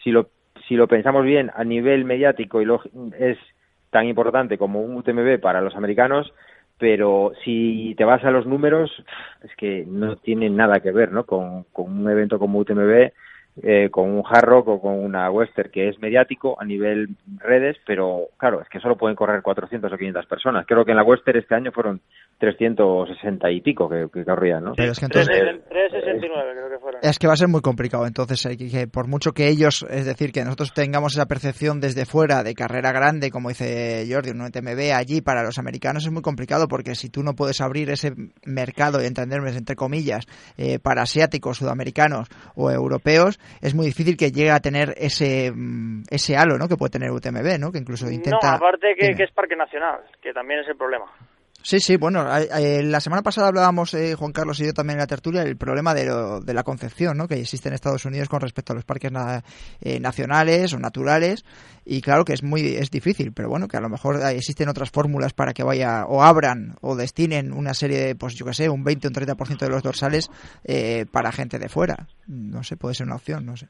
si 0.03 0.11
lo, 0.11 0.29
si 0.67 0.75
lo 0.75 0.87
pensamos 0.87 1.23
bien 1.23 1.51
a 1.55 1.63
nivel 1.63 2.05
mediático 2.05 2.61
y 2.61 2.65
lo, 2.65 2.81
es 3.17 3.37
tan 3.91 4.07
importante 4.07 4.57
como 4.57 4.81
un 4.81 4.95
UTMB 4.95 5.39
para 5.39 5.61
los 5.61 5.75
americanos, 5.75 6.33
pero 6.81 7.31
si 7.45 7.93
te 7.95 8.03
vas 8.03 8.23
a 8.23 8.31
los 8.31 8.47
números, 8.47 8.91
es 9.43 9.55
que 9.55 9.85
no 9.87 10.15
tiene 10.15 10.49
nada 10.49 10.79
que 10.79 10.91
ver 10.91 11.11
¿no? 11.11 11.27
con, 11.27 11.65
con 11.65 11.95
un 11.95 12.09
evento 12.09 12.39
como 12.39 12.57
UTMB, 12.57 13.11
eh, 13.61 13.89
con 13.91 14.09
un 14.09 14.23
hard 14.25 14.45
rock 14.45 14.67
o 14.69 14.81
con 14.81 14.93
una 14.93 15.29
western 15.29 15.69
que 15.71 15.89
es 15.89 15.99
mediático 15.99 16.55
a 16.59 16.63
nivel 16.63 17.09
redes, 17.37 17.77
pero 17.85 18.29
claro, 18.37 18.61
es 18.61 18.69
que 18.69 18.79
solo 18.79 18.95
pueden 18.95 19.15
correr 19.15 19.41
400 19.41 19.91
o 19.91 19.97
500 19.97 20.25
personas. 20.25 20.65
Creo 20.65 20.85
que 20.85 20.91
en 20.91 20.97
la 20.97 21.03
western 21.03 21.37
este 21.37 21.55
año 21.55 21.71
fueron 21.71 21.99
360 22.39 23.51
y 23.51 23.61
pico 23.61 23.89
que, 23.89 24.07
que 24.11 24.23
corrían, 24.23 24.63
¿no? 24.63 24.73
Pero 24.75 24.93
es 24.93 24.99
que 24.99 25.05
entonces, 25.05 25.35
369 25.69 26.51
creo 26.53 26.69
que 26.69 26.79
fueron. 26.79 27.01
Es 27.03 27.19
que 27.19 27.27
va 27.27 27.33
a 27.33 27.37
ser 27.37 27.49
muy 27.49 27.61
complicado, 27.61 28.07
entonces, 28.07 28.45
hay 28.45 28.57
que, 28.57 28.87
por 28.87 29.07
mucho 29.07 29.33
que 29.33 29.49
ellos, 29.49 29.85
es 29.89 30.05
decir, 30.05 30.31
que 30.31 30.43
nosotros 30.43 30.73
tengamos 30.73 31.13
esa 31.13 31.25
percepción 31.25 31.81
desde 31.81 32.05
fuera 32.05 32.43
de 32.43 32.53
carrera 32.53 32.91
grande, 32.91 33.31
como 33.31 33.49
dice 33.49 34.07
Jordi, 34.09 34.31
un 34.31 34.41
UTMB 34.41 34.93
allí 34.95 35.21
para 35.21 35.43
los 35.43 35.59
americanos 35.59 36.05
es 36.05 36.11
muy 36.11 36.21
complicado 36.21 36.67
porque 36.67 36.95
si 36.95 37.09
tú 37.09 37.21
no 37.21 37.35
puedes 37.35 37.59
abrir 37.61 37.89
ese 37.89 38.13
mercado, 38.45 39.03
y 39.03 39.07
entenderme 39.07 39.49
entre 39.51 39.75
comillas, 39.75 40.25
eh, 40.57 40.79
para 40.79 41.01
asiáticos, 41.03 41.57
sudamericanos 41.57 42.27
o 42.55 42.71
europeos, 42.71 43.39
es 43.61 43.73
muy 43.73 43.85
difícil 43.85 44.17
que 44.17 44.31
llegue 44.31 44.51
a 44.51 44.59
tener 44.59 44.93
ese 44.97 45.51
mm, 45.51 46.03
ese 46.09 46.37
halo, 46.37 46.57
¿no? 46.57 46.67
Que 46.67 46.77
puede 46.77 46.91
tener 46.91 47.11
UTMB, 47.11 47.59
¿no? 47.59 47.71
Que 47.71 47.79
incluso 47.79 48.09
intenta... 48.09 48.51
No, 48.51 48.57
aparte 48.57 48.95
que, 48.97 49.15
que 49.15 49.23
es 49.23 49.31
parque 49.31 49.55
nacional, 49.55 50.01
que 50.21 50.33
también 50.33 50.61
es 50.61 50.67
el 50.67 50.75
problema. 50.77 51.05
Sí, 51.63 51.79
sí, 51.79 51.95
bueno, 51.95 52.23
la 52.25 52.99
semana 52.99 53.21
pasada 53.21 53.49
hablábamos, 53.49 53.93
eh, 53.93 54.15
Juan 54.15 54.31
Carlos 54.31 54.59
y 54.59 54.65
yo 54.65 54.73
también 54.73 54.97
en 54.97 55.01
la 55.01 55.07
tertulia, 55.07 55.43
el 55.43 55.57
problema 55.57 55.93
de, 55.93 56.05
de 56.43 56.53
la 56.53 56.63
concepción 56.63 57.17
¿no? 57.17 57.27
que 57.27 57.35
existe 57.35 57.69
en 57.69 57.75
Estados 57.75 58.03
Unidos 58.05 58.29
con 58.29 58.41
respecto 58.41 58.73
a 58.73 58.75
los 58.75 58.83
parques 58.83 59.11
eh, 59.81 59.99
nacionales 59.99 60.73
o 60.73 60.79
naturales. 60.79 61.45
Y 61.85 62.01
claro 62.01 62.25
que 62.25 62.33
es 62.33 62.43
muy 62.43 62.75
es 62.75 62.89
difícil, 62.89 63.31
pero 63.31 63.49
bueno, 63.49 63.67
que 63.67 63.77
a 63.77 63.81
lo 63.81 63.89
mejor 63.89 64.21
existen 64.31 64.69
otras 64.69 64.89
fórmulas 64.89 65.33
para 65.33 65.53
que 65.53 65.63
vaya 65.63 66.05
o 66.05 66.23
abran 66.23 66.75
o 66.81 66.95
destinen 66.95 67.53
una 67.53 67.73
serie 67.73 67.99
de, 67.99 68.15
pues 68.15 68.33
yo 68.35 68.45
qué 68.45 68.53
sé, 68.53 68.69
un 68.69 68.83
20 68.83 69.07
o 69.07 69.09
un 69.09 69.15
30% 69.15 69.59
de 69.59 69.69
los 69.69 69.83
dorsales 69.83 70.29
eh, 70.63 71.05
para 71.11 71.31
gente 71.31 71.59
de 71.59 71.69
fuera. 71.69 72.07
No 72.27 72.63
sé, 72.63 72.75
puede 72.75 72.95
ser 72.95 73.05
una 73.05 73.15
opción, 73.15 73.45
no 73.45 73.55
sé. 73.55 73.67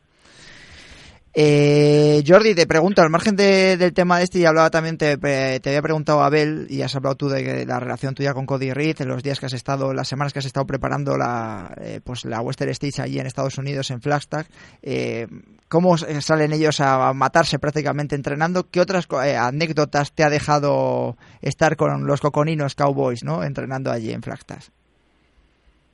Eh, 1.33 2.23
Jordi, 2.27 2.53
te 2.53 2.67
pregunto, 2.67 3.01
al 3.01 3.09
margen 3.09 3.35
del 3.35 3.93
tema 3.93 4.21
este, 4.21 4.39
y 4.39 4.45
hablaba 4.45 4.69
también, 4.69 4.97
te, 4.97 5.17
te, 5.17 5.69
había 5.69 5.81
preguntado 5.81 6.23
Abel, 6.23 6.67
y 6.69 6.81
has 6.81 6.95
hablado 6.95 7.15
tú 7.15 7.29
de 7.29 7.65
la 7.65 7.79
relación 7.79 8.13
tuya 8.13 8.33
con 8.33 8.45
Cody 8.45 8.73
Reed, 8.73 9.01
en 9.01 9.07
los 9.07 9.23
días 9.23 9.39
que 9.39 9.45
has 9.45 9.53
estado, 9.53 9.93
las 9.93 10.09
semanas 10.09 10.33
que 10.33 10.39
has 10.39 10.45
estado 10.45 10.65
preparando 10.65 11.17
la, 11.17 11.73
eh, 11.79 12.01
pues 12.03 12.25
la 12.25 12.41
Western 12.41 12.71
Stage 12.71 13.01
allí 13.01 13.19
en 13.19 13.27
Estados 13.27 13.57
Unidos, 13.57 13.91
en 13.91 14.01
Flagstaff. 14.01 14.47
Eh, 14.81 15.27
¿Cómo 15.69 15.97
salen 15.97 16.51
ellos 16.51 16.81
a 16.81 17.13
matarse 17.13 17.57
prácticamente 17.57 18.15
entrenando? 18.15 18.69
¿Qué 18.69 18.81
otras 18.81 19.07
eh, 19.23 19.37
anécdotas 19.37 20.11
te 20.11 20.25
ha 20.25 20.29
dejado 20.29 21.15
estar 21.41 21.77
con 21.77 22.05
los 22.05 22.19
coconinos 22.19 22.75
Cowboys, 22.75 23.23
¿no? 23.23 23.41
Entrenando 23.41 23.89
allí 23.89 24.11
en 24.11 24.21
Flagstaff? 24.21 24.67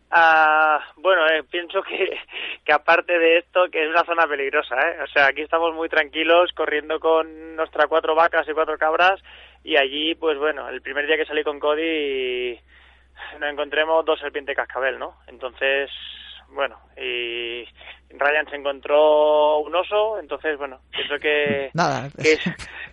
Ah, 0.09 0.79
bueno, 0.95 1.27
eh, 1.27 1.43
pienso 1.43 1.83
que, 1.83 2.17
que 2.65 2.73
aparte 2.73 3.17
de 3.19 3.39
esto, 3.39 3.69
que 3.69 3.83
es 3.83 3.89
una 3.89 4.05
zona 4.05 4.25
peligrosa, 4.27 4.75
¿eh? 4.75 5.01
O 5.03 5.07
sea, 5.07 5.27
aquí 5.27 5.41
estamos 5.41 5.73
muy 5.73 5.89
tranquilos 5.89 6.51
corriendo 6.53 6.99
con 6.99 7.55
nuestras 7.55 7.87
cuatro 7.87 8.15
vacas 8.15 8.47
y 8.47 8.53
cuatro 8.53 8.77
cabras 8.77 9.21
y 9.63 9.75
allí, 9.75 10.15
pues 10.15 10.37
bueno, 10.37 10.69
el 10.69 10.81
primer 10.81 11.07
día 11.07 11.17
que 11.17 11.25
salí 11.25 11.43
con 11.43 11.59
Cody 11.59 12.57
nos 13.39 13.51
encontremos 13.51 14.05
dos 14.05 14.19
serpientes 14.19 14.55
cascabel, 14.55 14.97
¿no? 14.97 15.17
Entonces, 15.27 15.89
bueno, 16.49 16.77
y 16.97 17.65
Ryan 18.09 18.49
se 18.49 18.55
encontró 18.55 19.59
un 19.59 19.75
oso, 19.75 20.19
entonces, 20.19 20.57
bueno, 20.57 20.79
pienso 20.91 21.17
que, 21.19 21.69
Nada. 21.73 22.09
que, 22.21 22.33
es, 22.33 22.39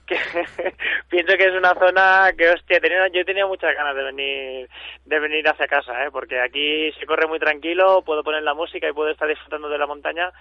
que 0.06 0.16
pienso 1.08 1.36
que 1.36 1.46
es 1.46 1.52
una 1.52 1.74
zona 1.74 2.30
que, 2.36 2.50
hostia, 2.50 2.80
tenía, 2.80 3.08
yo 3.08 3.24
tenía 3.24 3.46
muchas 3.46 3.74
ganas 3.74 3.94
de 3.94 4.02
venir 4.02 4.68
de 5.04 5.18
venir 5.20 5.48
hacia 5.48 5.66
casa, 5.66 6.04
¿eh? 6.04 6.10
porque 6.10 6.40
aquí 6.40 6.92
se 6.98 7.06
corre 7.06 7.26
muy 7.26 7.38
tranquilo, 7.38 8.02
puedo 8.02 8.22
poner 8.22 8.42
la 8.42 8.54
música 8.54 8.88
y 8.88 8.92
puedo 8.92 9.10
estar 9.10 9.28
disfrutando 9.28 9.68
de 9.68 9.78
la 9.78 9.86
montaña, 9.86 10.32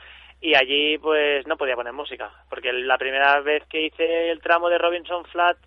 y 0.42 0.56
allí, 0.56 0.98
pues, 0.98 1.48
no 1.48 1.56
podía 1.56 1.76
poner 1.76 1.94
música, 1.94 2.32
porque 2.50 2.74
la 2.74 2.98
primera 2.98 3.40
vez 3.42 3.64
que 3.70 3.86
hice 3.86 4.30
el 4.30 4.42
tramo 4.42 4.70
de 4.70 4.78
Robinson 4.78 5.24
Flat 5.26 5.58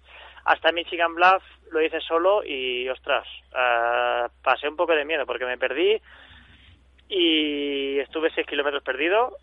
hasta 0.45 0.73
Michigan 0.73 1.15
Bluff, 1.15 1.43
lo 1.73 1.83
hice 1.83 2.00
solo 2.00 2.45
y, 2.45 2.88
ostras, 2.88 3.26
uh, 3.53 4.29
pasé 4.43 4.69
un 4.69 4.76
poco 4.76 4.95
de 4.95 5.05
miedo, 5.05 5.26
porque 5.26 5.45
me 5.45 5.59
perdí, 5.59 6.00
y 7.08 7.98
estuve 8.00 8.30
seis 8.34 8.46
kilómetros 8.46 8.82
perdido 8.82 9.36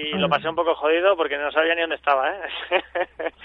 y 0.00 0.16
lo 0.18 0.28
pasé 0.28 0.48
un 0.48 0.54
poco 0.54 0.74
jodido 0.74 1.16
porque 1.16 1.36
no 1.36 1.50
sabía 1.50 1.74
ni 1.74 1.82
dónde 1.82 1.96
estaba, 1.96 2.30
¿eh? 2.30 2.82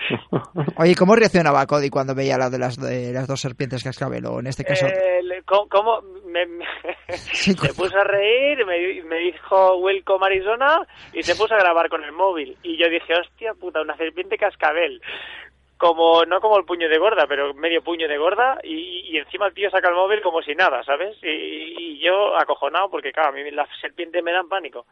Oye, 0.77 0.95
¿cómo 0.95 1.15
reaccionaba 1.15 1.65
Cody 1.65 1.89
cuando 1.89 2.15
veía 2.15 2.37
la 2.37 2.49
de 2.49 2.59
las, 2.59 2.77
de 2.77 3.11
las 3.11 3.27
dos 3.27 3.39
serpientes 3.39 3.83
cascabel 3.83 4.25
o 4.25 4.39
en 4.39 4.47
este 4.47 4.63
caso? 4.63 4.87
Eh, 4.87 5.41
¿Cómo? 5.45 6.01
Me, 6.25 6.45
se 7.17 7.73
puso 7.73 7.97
a 7.97 8.03
reír, 8.03 8.65
me, 8.65 9.03
me 9.03 9.17
dijo 9.19 9.77
Welcome 9.77 10.25
Arizona 10.25 10.81
y 11.13 11.23
se 11.23 11.35
puso 11.35 11.55
a 11.55 11.59
grabar 11.59 11.89
con 11.89 12.03
el 12.03 12.11
móvil. 12.11 12.57
Y 12.63 12.77
yo 12.77 12.89
dije, 12.89 13.13
hostia 13.19 13.53
puta, 13.53 13.81
una 13.81 13.97
serpiente 13.97 14.37
cascabel 14.37 15.01
como 15.79 16.25
no 16.25 16.41
como 16.41 16.57
el 16.57 16.65
puño 16.65 16.89
de 16.89 16.97
gorda, 16.97 17.25
pero 17.25 17.53
medio 17.53 17.81
puño 17.81 18.05
de 18.09 18.17
gorda 18.17 18.59
y, 18.65 19.17
encima 19.17 19.47
el 19.47 19.53
tío 19.53 19.71
saca 19.71 19.87
el 19.87 19.95
móvil 19.95 20.21
como 20.21 20.41
si 20.41 20.53
nada, 20.53 20.83
¿sabes? 20.83 21.17
Y, 21.23 21.97
yo 21.99 22.37
acojonado 22.37 22.89
porque 22.91 23.13
claro, 23.13 23.29
a 23.29 23.31
mí 23.31 23.49
las 23.51 23.69
serpientes 23.79 24.21
me 24.21 24.33
dan 24.33 24.49
pánico. 24.49 24.85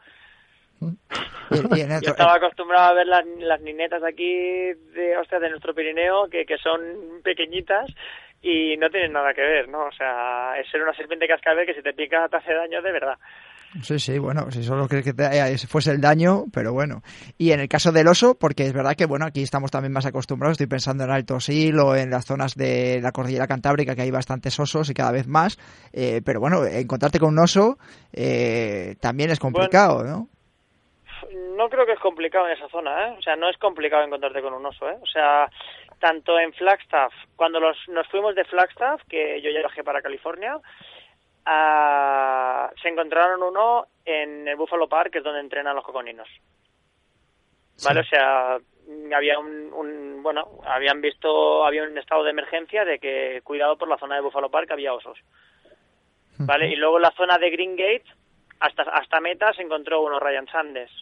yo 0.80 2.10
estaba 2.10 2.36
acostumbrado 2.36 2.88
a 2.88 2.94
ver 2.94 3.06
las, 3.06 3.26
las 3.26 3.60
ninetas 3.60 4.02
aquí 4.02 4.72
de, 4.72 5.16
hostia, 5.20 5.38
de 5.38 5.50
nuestro 5.50 5.74
Pirineo 5.74 6.28
que, 6.30 6.46
que 6.46 6.56
son 6.56 6.80
pequeñitas 7.22 7.90
y 8.40 8.76
no 8.78 8.88
tienen 8.88 9.12
nada 9.12 9.34
que 9.34 9.42
ver, 9.42 9.68
¿no? 9.68 9.86
O 9.86 9.92
sea, 9.92 10.54
es 10.58 10.70
ser 10.70 10.82
una 10.82 10.94
serpiente 10.94 11.28
cascabel 11.28 11.66
que 11.66 11.74
si 11.74 11.82
te 11.82 11.92
pica 11.92 12.28
te 12.30 12.36
hace 12.38 12.54
daño 12.54 12.80
de 12.80 12.92
verdad. 12.92 13.18
Sí, 13.82 13.98
sí, 13.98 14.18
bueno, 14.18 14.50
si 14.50 14.64
solo 14.64 14.88
crees 14.88 15.04
que 15.04 15.12
te, 15.12 15.24
eh, 15.24 15.58
fuese 15.58 15.90
el 15.90 16.00
daño, 16.00 16.44
pero 16.52 16.72
bueno. 16.72 17.02
Y 17.36 17.52
en 17.52 17.60
el 17.60 17.68
caso 17.68 17.92
del 17.92 18.08
oso, 18.08 18.34
porque 18.34 18.64
es 18.64 18.72
verdad 18.72 18.94
que, 18.96 19.04
bueno, 19.04 19.26
aquí 19.26 19.42
estamos 19.42 19.70
también 19.70 19.92
más 19.92 20.06
acostumbrados, 20.06 20.52
estoy 20.52 20.68
pensando 20.68 21.04
en 21.04 21.10
Alto 21.10 21.38
Sil 21.38 21.76
o 21.78 21.94
en 21.94 22.10
las 22.10 22.24
zonas 22.24 22.54
de 22.56 23.00
la 23.02 23.12
cordillera 23.12 23.46
cantábrica 23.46 23.94
que 23.94 24.02
hay 24.02 24.10
bastantes 24.10 24.58
osos 24.58 24.88
y 24.88 24.94
cada 24.94 25.12
vez 25.12 25.26
más, 25.26 25.58
eh, 25.92 26.22
pero 26.24 26.40
bueno, 26.40 26.64
encontrarte 26.64 27.20
con 27.20 27.30
un 27.30 27.40
oso 27.40 27.76
eh, 28.12 28.96
también 29.00 29.30
es 29.30 29.38
complicado, 29.38 30.02
¿no? 30.02 30.28
No 31.56 31.68
creo 31.68 31.84
que 31.84 31.92
es 31.92 32.00
complicado 32.00 32.46
en 32.46 32.52
esa 32.52 32.68
zona, 32.68 33.08
¿eh? 33.08 33.16
O 33.18 33.22
sea, 33.22 33.36
no 33.36 33.50
es 33.50 33.58
complicado 33.58 34.02
encontrarte 34.02 34.40
con 34.40 34.54
un 34.54 34.64
oso, 34.64 34.88
¿eh? 34.88 34.96
O 35.02 35.06
sea, 35.06 35.50
tanto 35.98 36.38
en 36.38 36.52
Flagstaff, 36.54 37.12
cuando 37.36 37.60
los, 37.60 37.76
nos 37.88 38.06
fuimos 38.08 38.34
de 38.34 38.44
Flagstaff, 38.44 39.02
que 39.08 39.42
yo 39.42 39.50
ya 39.50 39.60
viajé 39.60 39.82
para 39.82 40.00
California, 40.00 40.56
se 42.80 42.88
encontraron 42.88 43.42
uno 43.42 43.86
en 44.04 44.46
el 44.46 44.56
Buffalo 44.56 44.88
Park, 44.88 45.12
que 45.12 45.18
es 45.18 45.24
donde 45.24 45.40
entrenan 45.40 45.76
los 45.76 45.84
coconinos. 45.84 46.28
¿Vale? 47.84 48.00
O 48.00 48.04
sea, 48.04 48.58
había 49.14 49.38
un, 49.38 50.20
bueno, 50.22 50.48
habían 50.64 51.00
visto, 51.00 51.64
había 51.64 51.84
un 51.84 51.96
estado 51.96 52.24
de 52.24 52.30
emergencia 52.30 52.84
de 52.84 52.98
que 52.98 53.40
cuidado 53.44 53.76
por 53.76 53.88
la 53.88 53.98
zona 53.98 54.16
de 54.16 54.22
Buffalo 54.22 54.50
Park 54.50 54.70
había 54.72 54.94
osos. 54.94 55.18
¿Vale? 56.38 56.68
Y 56.68 56.76
luego 56.76 56.96
en 56.96 57.02
la 57.02 57.12
zona 57.12 57.36
de 57.38 57.50
Green 57.50 57.76
Gate, 57.76 58.04
hasta, 58.60 58.82
hasta 58.82 59.20
meta 59.20 59.52
se 59.52 59.62
encontró 59.62 60.02
uno, 60.02 60.20
Ryan 60.20 60.46
Sanders. 60.46 60.92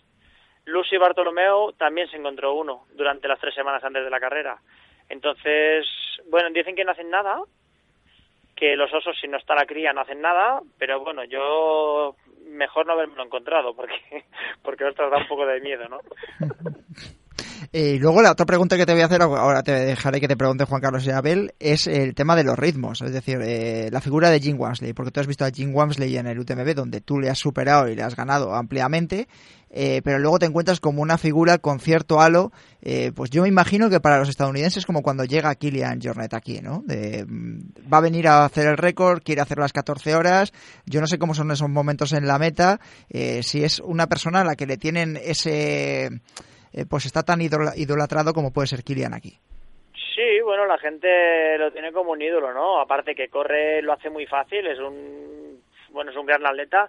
Lucy 0.65 0.97
Bartolomeo 0.97 1.73
también 1.73 2.09
se 2.09 2.17
encontró 2.17 2.55
uno 2.55 2.87
durante 2.95 3.29
las 3.29 3.39
tres 3.39 3.55
semanas 3.55 3.85
antes 3.85 4.03
de 4.03 4.11
la 4.11 4.21
carrera. 4.21 4.59
Entonces, 5.09 5.87
bueno, 6.29 6.51
dicen 6.51 6.75
que 6.75 6.85
no 6.85 6.93
hacen 6.93 7.11
nada, 7.11 7.41
que 8.57 8.75
los 8.75 8.93
osos 8.93 9.17
si 9.21 9.29
no 9.29 9.37
está 9.37 9.55
la 9.55 9.67
cría 9.67 9.93
no 9.93 10.01
hacen 10.01 10.21
nada, 10.21 10.63
pero 10.79 11.01
bueno, 11.01 11.23
yo 11.25 12.17
mejor 12.47 12.87
no 12.87 12.95
haberme 12.95 13.23
encontrado 13.23 13.75
porque 13.77 13.95
porque 14.63 14.85
ostras 14.85 15.11
da 15.11 15.19
un 15.19 15.29
poco 15.29 15.47
de 15.47 15.61
miedo, 15.61 15.89
¿no? 15.89 16.01
Y 17.79 17.99
luego 17.99 18.23
la 18.23 18.33
otra 18.33 18.47
pregunta 18.47 18.79
que 18.79 18.87
te 18.87 18.95
voy 18.95 19.03
a 19.03 19.05
hacer, 19.05 19.21
ahora 19.21 19.63
te 19.63 19.73
dejaré 19.73 20.19
que 20.19 20.29
te 20.29 20.37
pregunte 20.39 20.65
Juan 20.65 20.81
Carlos 20.81 21.05
y 21.05 21.11
Abel, 21.11 21.53
es 21.61 21.87
el 21.87 22.15
tema 22.15 22.35
de 22.35 22.43
los 22.43 22.59
ritmos, 22.59 23.03
es 23.03 23.13
decir, 23.13 23.39
eh, 23.43 23.91
la 23.93 24.01
figura 24.01 24.31
de 24.31 24.41
Jim 24.41 24.59
Wamsley, 24.59 24.95
porque 24.95 25.11
tú 25.11 25.21
has 25.21 25.27
visto 25.27 25.45
a 25.45 25.51
Jim 25.51 25.75
Wamsley 25.75 26.17
en 26.17 26.27
el 26.27 26.39
UTMB 26.39 26.75
donde 26.75 27.03
tú 27.03 27.19
le 27.19 27.29
has 27.29 27.39
superado 27.39 27.87
y 27.91 27.95
le 27.95 28.03
has 28.03 28.17
ganado 28.17 28.55
ampliamente, 28.55 29.29
eh, 29.69 30.01
pero 30.03 30.19
luego 30.19 30.39
te 30.39 30.47
encuentras 30.47 30.81
como 30.81 31.03
una 31.03 31.19
figura 31.19 31.59
con 31.59 31.79
cierto 31.79 32.19
halo, 32.23 32.51
eh, 32.81 33.13
pues 33.15 33.29
yo 33.29 33.43
me 33.43 33.49
imagino 33.49 33.91
que 33.91 34.01
para 34.01 34.19
los 34.19 34.31
estadounidenses 34.31 34.87
como 34.87 35.03
cuando 35.03 35.27
llega 35.27 35.55
Kilian 35.55 36.01
Jornet 36.03 36.33
aquí, 36.33 36.63
¿no? 36.63 36.83
Mm, 36.83 37.59
va 37.93 37.99
a 37.99 38.01
venir 38.01 38.27
a 38.27 38.47
hacer 38.47 38.69
el 38.69 38.79
récord, 38.79 39.23
quiere 39.23 39.43
hacer 39.43 39.59
las 39.59 39.75
14 39.75 40.15
horas, 40.15 40.55
yo 40.87 41.03
no 41.03 41.07
sé 41.07 41.19
cómo 41.19 41.35
son 41.35 41.51
esos 41.51 41.69
momentos 41.69 42.15
en 42.15 42.27
la 42.27 42.39
meta, 42.39 42.81
si 43.43 43.65
es 43.65 43.81
una 43.81 44.07
persona 44.07 44.41
a 44.41 44.45
la 44.45 44.57
que 44.57 44.65
le 44.65 44.79
tienen 44.79 45.21
ese 45.23 46.23
eh, 46.73 46.85
pues 46.89 47.07
está 47.07 47.23
tan 47.23 47.41
idolatrado 47.41 48.33
como 48.33 48.53
puede 48.53 48.69
ser 48.69 48.83
Kilian 48.83 49.15
aquí. 49.15 49.39
Sí, 50.15 50.41
bueno, 50.43 50.65
la 50.67 50.79
gente 50.79 51.59
lo 51.59 51.71
tiene 51.73 51.93
como 51.93 52.13
un 52.13 52.23
ídolo, 52.23 52.53
¿no? 52.55 52.81
Aparte 52.81 53.15
que 53.15 53.29
corre, 53.29 53.83
lo 53.83 53.93
hace 53.93 54.09
muy 54.09 54.27
fácil, 54.27 54.67
es 54.67 54.79
un, 54.79 55.63
bueno, 55.91 56.11
es 56.11 56.17
un 56.17 56.25
gran 56.25 56.47
atleta 56.47 56.89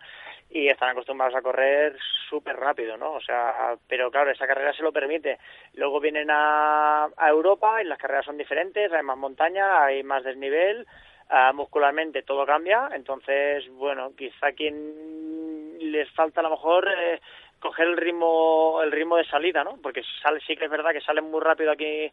y 0.49 0.69
están 0.69 0.89
acostumbrados 0.89 1.35
a 1.35 1.41
correr 1.41 1.97
súper 2.29 2.55
rápido, 2.55 2.95
¿no? 2.95 3.13
O 3.13 3.21
sea, 3.21 3.75
pero 3.87 4.09
claro, 4.11 4.31
esa 4.31 4.47
carrera 4.47 4.73
se 4.73 4.81
lo 4.83 4.93
permite. 4.93 5.39
Luego 5.73 5.99
vienen 5.99 6.29
a, 6.31 7.09
a 7.17 7.29
Europa 7.29 7.81
y 7.81 7.85
las 7.85 7.99
carreras 7.99 8.25
son 8.25 8.37
diferentes, 8.37 8.91
hay 8.93 9.03
más 9.03 9.17
montaña, 9.17 9.83
hay 9.83 10.03
más 10.03 10.23
desnivel, 10.23 10.87
uh, 11.29 11.53
muscularmente 11.53 12.23
todo 12.23 12.45
cambia, 12.45 12.89
entonces, 12.93 13.67
bueno, 13.73 14.13
quizá 14.17 14.53
quien 14.53 15.77
les 15.79 16.09
falta 16.11 16.39
a 16.39 16.43
lo 16.43 16.51
mejor 16.51 16.87
eh, 16.87 17.19
coger 17.67 17.87
el 17.87 17.97
ritmo 17.97 18.81
el 18.81 18.91
ritmo 18.91 19.17
de 19.17 19.25
salida, 19.25 19.63
¿no? 19.63 19.77
Porque 19.81 20.01
sale, 20.21 20.39
sí 20.47 20.55
que 20.55 20.65
es 20.65 20.71
verdad 20.71 20.91
que 20.91 21.01
salen 21.01 21.29
muy 21.29 21.41
rápido 21.41 21.71
aquí 21.71 22.09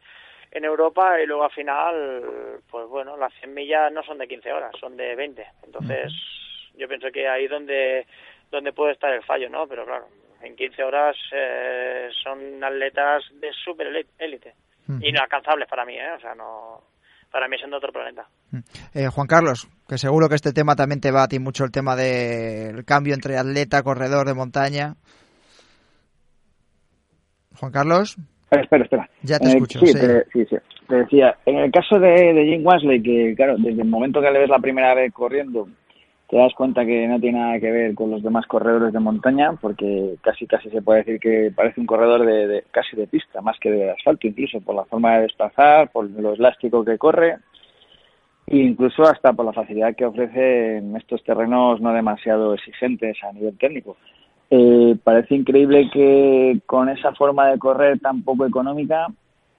en 0.50 0.64
Europa 0.64 1.20
y 1.20 1.26
luego 1.26 1.44
al 1.44 1.52
final, 1.52 2.60
pues 2.70 2.86
bueno, 2.88 3.16
las 3.16 3.32
100 3.34 3.54
millas 3.54 3.92
no 3.92 4.02
son 4.02 4.18
de 4.18 4.28
15 4.28 4.52
horas, 4.52 4.72
son 4.78 4.96
de 4.96 5.14
20. 5.14 5.46
Entonces, 5.64 6.12
yo 6.76 6.88
pienso 6.88 7.08
que 7.12 7.28
ahí 7.28 7.46
donde 7.46 8.06
donde 8.50 8.72
puede 8.72 8.92
estar 8.92 9.12
el 9.12 9.22
fallo, 9.24 9.48
¿no? 9.48 9.66
Pero 9.66 9.84
claro, 9.84 10.06
en 10.42 10.56
15 10.56 10.82
horas 10.82 11.16
eh, 11.32 12.08
son 12.22 12.62
atletas 12.62 13.24
de 13.40 13.52
super 13.52 13.86
élite 14.18 14.54
y 15.00 15.12
no 15.12 15.20
alcanzables 15.20 15.68
para 15.68 15.84
mí, 15.84 15.96
¿eh? 15.96 16.12
O 16.16 16.20
sea, 16.20 16.34
no 16.34 16.82
para 17.30 17.48
mí 17.48 17.56
son 17.58 17.70
de 17.70 17.76
otro 17.76 17.92
planeta. 17.92 18.28
Eh, 18.94 19.08
Juan 19.08 19.26
Carlos, 19.26 19.66
que 19.88 19.98
seguro 19.98 20.28
que 20.28 20.36
este 20.36 20.52
tema 20.52 20.76
también 20.76 21.00
te 21.00 21.10
va 21.10 21.24
a 21.24 21.28
ti 21.28 21.40
mucho 21.40 21.64
el 21.64 21.72
tema 21.72 21.96
del 21.96 22.84
cambio 22.84 23.12
entre 23.12 23.36
atleta, 23.36 23.82
corredor 23.82 24.24
de 24.24 24.34
montaña. 24.34 24.94
Juan 27.64 27.72
Carlos. 27.72 28.16
Espera, 28.50 28.84
espera, 28.84 29.10
Ya 29.22 29.38
te 29.38 29.48
escucho. 29.48 29.80
sí, 29.80 29.92
Te, 29.92 30.24
sí, 30.32 30.44
sí. 30.48 30.56
Te 30.86 30.96
decía, 30.96 31.36
en 31.46 31.56
el 31.56 31.72
caso 31.72 31.98
de, 31.98 32.34
de 32.34 32.44
Jim 32.44 32.64
Wesley, 32.64 33.02
que 33.02 33.34
claro, 33.34 33.56
desde 33.56 33.82
el 33.82 33.88
momento 33.88 34.20
que 34.20 34.30
le 34.30 34.40
ves 34.40 34.50
la 34.50 34.58
primera 34.58 34.94
vez 34.94 35.12
corriendo, 35.12 35.66
te 36.28 36.36
das 36.36 36.52
cuenta 36.54 36.84
que 36.84 37.08
no 37.08 37.18
tiene 37.18 37.38
nada 37.38 37.58
que 37.58 37.70
ver 37.70 37.94
con 37.94 38.10
los 38.10 38.22
demás 38.22 38.46
corredores 38.46 38.92
de 38.92 39.00
montaña, 39.00 39.54
porque 39.60 40.16
casi 40.20 40.46
casi 40.46 40.68
se 40.70 40.82
puede 40.82 41.00
decir 41.00 41.18
que 41.18 41.52
parece 41.54 41.80
un 41.80 41.86
corredor 41.86 42.24
de, 42.24 42.64
casi 42.70 42.96
de 42.96 43.06
pista, 43.06 43.40
más 43.40 43.58
que 43.58 43.70
de 43.70 43.90
asfalto, 43.90 44.26
incluso 44.26 44.60
por 44.60 44.74
la 44.74 44.84
forma 44.84 45.16
de 45.16 45.22
desplazar, 45.22 45.90
por 45.90 46.08
lo 46.10 46.34
elástico 46.34 46.84
que 46.84 46.98
corre, 46.98 47.38
e 48.46 48.58
incluso 48.58 49.04
hasta 49.04 49.32
por 49.32 49.46
la 49.46 49.52
facilidad 49.52 49.96
que 49.96 50.04
ofrece 50.04 50.76
en 50.76 50.96
estos 50.96 51.24
terrenos 51.24 51.80
no 51.80 51.92
demasiado 51.92 52.54
exigentes 52.54 53.16
a 53.24 53.32
nivel 53.32 53.56
técnico. 53.58 53.96
Eh, 54.56 54.96
parece 55.02 55.34
increíble 55.34 55.90
que 55.92 56.60
con 56.64 56.88
esa 56.88 57.12
forma 57.12 57.48
de 57.48 57.58
correr 57.58 57.98
tan 57.98 58.22
poco 58.22 58.46
económica, 58.46 59.08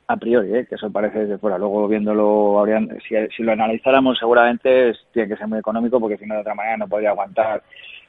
a 0.07 0.15
priori, 0.15 0.55
eh, 0.55 0.65
que 0.65 0.75
eso 0.75 0.89
parece 0.89 1.19
desde 1.19 1.37
fuera, 1.37 1.57
luego 1.57 1.85
viéndolo, 1.89 2.63
si, 3.05 3.13
si 3.35 3.43
lo 3.43 3.51
analizáramos 3.51 4.17
seguramente 4.17 4.93
tiene 5.11 5.27
que 5.27 5.35
ser 5.35 5.47
muy 5.47 5.59
económico 5.59 5.99
porque 5.99 6.17
si 6.17 6.25
no 6.25 6.35
de 6.35 6.41
otra 6.41 6.55
manera 6.55 6.77
no 6.77 6.87
podría 6.87 7.09
aguantar 7.09 7.61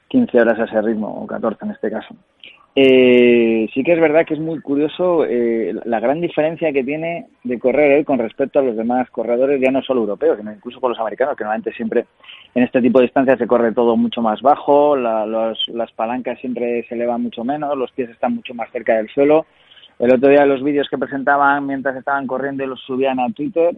15 0.07 0.41
horas 0.41 0.61
a 0.61 0.65
ese 0.65 0.81
ritmo, 0.81 1.09
o 1.09 1.27
14 1.27 1.65
en 1.65 1.71
este 1.73 1.91
caso. 1.91 2.15
Eh, 2.79 3.71
sí 3.73 3.83
que 3.83 3.95
es 3.95 4.01
verdad 4.01 4.27
que 4.27 4.35
es 4.35 4.41
muy 4.41 4.61
curioso 4.61 5.25
eh, 5.25 5.75
la 5.87 5.99
gran 5.99 6.21
diferencia 6.21 6.75
que 6.75 6.85
tiene 6.85 7.27
de 7.43 7.59
correr 7.59 7.93
él 7.93 8.05
con 8.05 8.19
respecto 8.19 8.59
a 8.59 8.63
los 8.63 8.77
demás 8.77 9.09
corredores, 9.09 9.59
ya 9.63 9.71
no 9.71 9.81
solo 9.81 10.03
europeos, 10.03 10.37
sino 10.37 10.53
incluso 10.53 10.79
con 10.79 10.91
los 10.91 11.01
americanos, 11.01 11.39
que 11.39 11.45
normalmente 11.45 11.73
siempre 11.73 12.05
en 12.55 12.65
este 12.65 12.83
tipo 12.83 12.99
de 12.99 13.07
distancias 13.07 13.39
se 13.39 13.47
corre 13.47 13.73
todo 13.73 13.97
mucho 13.97 14.21
más 14.21 14.43
bajo, 14.43 14.95
las 14.95 15.93
palancas 15.97 16.39
siempre 16.39 16.85
se 16.87 16.97
elevan 16.97 17.23
mucho 17.23 17.45
menos, 17.45 17.79
los 17.79 17.91
pies 17.93 18.11
están 18.11 18.35
mucho 18.35 18.53
más 18.53 18.71
cerca 18.71 18.97
del 18.97 19.09
suelo. 19.09 19.47
El 19.99 20.13
otro 20.13 20.29
día 20.29 20.45
los 20.45 20.63
vídeos 20.63 20.89
que 20.91 20.99
presentaban 20.99 21.67
mientras 21.67 21.97
estaban 21.97 22.27
corriendo 22.27 22.67
los 22.67 22.83
subían 22.83 23.19
a 23.21 23.31
Twitter, 23.31 23.75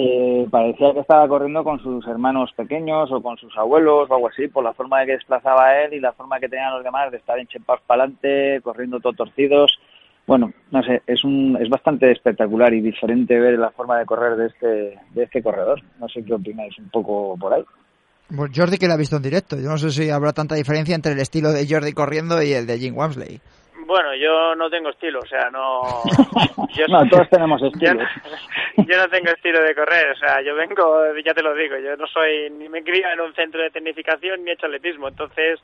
eh, 0.00 0.46
parecía 0.48 0.92
que 0.92 1.00
estaba 1.00 1.26
corriendo 1.26 1.64
con 1.64 1.82
sus 1.82 2.06
hermanos 2.06 2.52
pequeños 2.56 3.10
o 3.10 3.20
con 3.20 3.36
sus 3.36 3.56
abuelos 3.58 4.08
o 4.08 4.14
algo 4.14 4.28
así, 4.28 4.46
por 4.46 4.62
la 4.62 4.72
forma 4.72 5.00
de 5.00 5.06
que 5.06 5.12
desplazaba 5.12 5.76
él 5.80 5.92
y 5.92 5.98
la 5.98 6.12
forma 6.12 6.38
que 6.38 6.48
tenían 6.48 6.72
los 6.72 6.84
demás 6.84 7.10
de 7.10 7.16
estar 7.16 7.36
enchepados 7.36 7.82
para 7.84 8.04
adelante, 8.04 8.60
corriendo 8.62 9.00
todos 9.00 9.16
torcidos. 9.16 9.76
Bueno, 10.24 10.52
no 10.70 10.82
sé, 10.84 11.02
es, 11.04 11.24
un, 11.24 11.58
es 11.60 11.68
bastante 11.68 12.12
espectacular 12.12 12.72
y 12.74 12.80
diferente 12.80 13.40
ver 13.40 13.58
la 13.58 13.70
forma 13.70 13.98
de 13.98 14.06
correr 14.06 14.36
de 14.36 14.46
este, 14.46 15.00
de 15.14 15.24
este 15.24 15.42
corredor. 15.42 15.82
No 15.98 16.08
sé 16.08 16.22
qué 16.22 16.32
opináis 16.32 16.78
un 16.78 16.90
poco 16.90 17.36
por 17.36 17.54
ahí. 17.54 17.64
Jordi 18.54 18.78
que 18.78 18.86
lo 18.86 18.92
ha 18.92 18.98
visto 18.98 19.16
en 19.16 19.22
directo. 19.22 19.56
Yo 19.56 19.68
no 19.68 19.78
sé 19.78 19.90
si 19.90 20.10
habrá 20.10 20.32
tanta 20.32 20.54
diferencia 20.54 20.94
entre 20.94 21.12
el 21.12 21.18
estilo 21.18 21.50
de 21.50 21.66
Jordi 21.68 21.92
corriendo 21.92 22.40
y 22.40 22.52
el 22.52 22.68
de 22.68 22.78
Jim 22.78 22.96
Wamsley. 22.96 23.40
Bueno, 23.88 24.14
yo 24.16 24.54
no 24.54 24.68
tengo 24.68 24.90
estilo, 24.90 25.20
o 25.20 25.26
sea, 25.26 25.48
no... 25.48 25.80
no, 26.88 27.08
todos 27.08 27.26
tenemos 27.30 27.62
estilo. 27.72 28.04
Yo, 28.76 28.96
no 28.98 29.08
tengo 29.08 29.30
estilo 29.30 29.62
de 29.62 29.74
correr, 29.74 30.10
o 30.10 30.16
sea, 30.16 30.40
yo 30.40 30.54
vengo, 30.54 31.04
ya 31.24 31.34
te 31.34 31.42
lo 31.42 31.52
digo, 31.54 31.76
yo 31.78 31.96
no 31.96 32.06
soy, 32.06 32.48
ni 32.50 32.68
me 32.68 32.84
crío 32.84 33.08
en 33.10 33.20
un 33.20 33.34
centro 33.34 33.60
de 33.60 33.70
tecnificación 33.70 34.44
ni 34.44 34.50
he 34.50 34.54
hecho 34.54 34.66
atletismo, 34.66 35.08
entonces, 35.08 35.58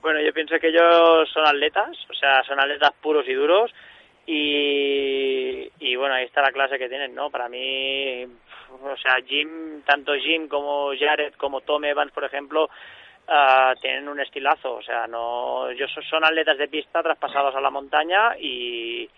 bueno, 0.00 0.20
yo 0.20 0.32
pienso 0.32 0.58
que 0.58 0.68
ellos 0.68 1.28
son 1.32 1.44
atletas, 1.46 1.90
o 2.08 2.14
sea, 2.14 2.42
son 2.44 2.60
atletas 2.60 2.92
puros 3.02 3.26
y 3.28 3.34
duros, 3.34 3.70
y, 4.26 5.68
y 5.80 5.96
bueno, 5.96 6.14
ahí 6.14 6.24
está 6.24 6.40
la 6.40 6.52
clase 6.52 6.78
que 6.78 6.88
tienen, 6.88 7.14
¿no? 7.14 7.30
Para 7.30 7.48
mí, 7.48 8.24
o 8.24 8.96
sea, 8.96 9.16
Jim, 9.26 9.82
tanto 9.84 10.14
Jim 10.14 10.46
como 10.46 10.92
Jared, 10.98 11.34
como 11.34 11.62
Tom 11.62 11.84
Evans, 11.84 12.12
por 12.12 12.24
ejemplo, 12.24 12.70
uh, 13.28 13.80
tienen 13.80 14.08
un 14.08 14.20
estilazo, 14.20 14.74
o 14.74 14.82
sea, 14.82 15.06
no, 15.06 15.68
ellos 15.68 15.90
son 16.08 16.24
atletas 16.24 16.58
de 16.58 16.68
pista 16.68 17.02
traspasados 17.02 17.54
a 17.54 17.60
la 17.60 17.70
montaña 17.70 18.36
y, 18.38 19.08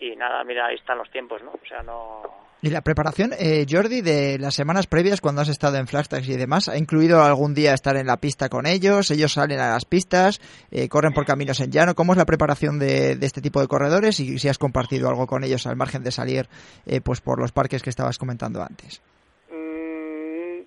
y 0.00 0.16
nada, 0.16 0.42
mira, 0.44 0.66
ahí 0.66 0.76
están 0.76 0.98
los 0.98 1.10
tiempos, 1.10 1.42
¿no? 1.42 1.52
O 1.52 1.66
sea, 1.66 1.82
no... 1.82 2.44
¿Y 2.62 2.70
la 2.70 2.80
preparación, 2.80 3.32
eh, 3.38 3.66
Jordi, 3.68 4.00
de 4.00 4.38
las 4.38 4.54
semanas 4.54 4.86
previas 4.86 5.20
cuando 5.20 5.42
has 5.42 5.50
estado 5.50 5.76
en 5.76 5.86
Flagstaff 5.86 6.26
y 6.26 6.36
demás, 6.36 6.70
ha 6.70 6.78
incluido 6.78 7.22
algún 7.22 7.52
día 7.52 7.74
estar 7.74 7.94
en 7.98 8.06
la 8.06 8.16
pista 8.16 8.48
con 8.48 8.64
ellos? 8.64 9.10
¿Ellos 9.10 9.34
salen 9.34 9.60
a 9.60 9.72
las 9.72 9.84
pistas? 9.84 10.40
Eh, 10.70 10.88
¿Corren 10.88 11.12
por 11.12 11.26
caminos 11.26 11.60
en 11.60 11.70
llano? 11.70 11.94
¿Cómo 11.94 12.14
es 12.14 12.16
la 12.16 12.24
preparación 12.24 12.78
de, 12.78 13.16
de, 13.16 13.26
este 13.26 13.42
tipo 13.42 13.60
de 13.60 13.68
corredores? 13.68 14.18
Y 14.18 14.38
si 14.38 14.48
has 14.48 14.56
compartido 14.56 15.10
algo 15.10 15.26
con 15.26 15.44
ellos 15.44 15.66
al 15.66 15.76
margen 15.76 16.02
de 16.04 16.10
salir 16.10 16.48
eh, 16.86 17.02
pues 17.02 17.20
por 17.20 17.38
los 17.38 17.52
parques 17.52 17.82
que 17.82 17.90
estabas 17.90 18.16
comentando 18.16 18.62
antes 18.62 19.02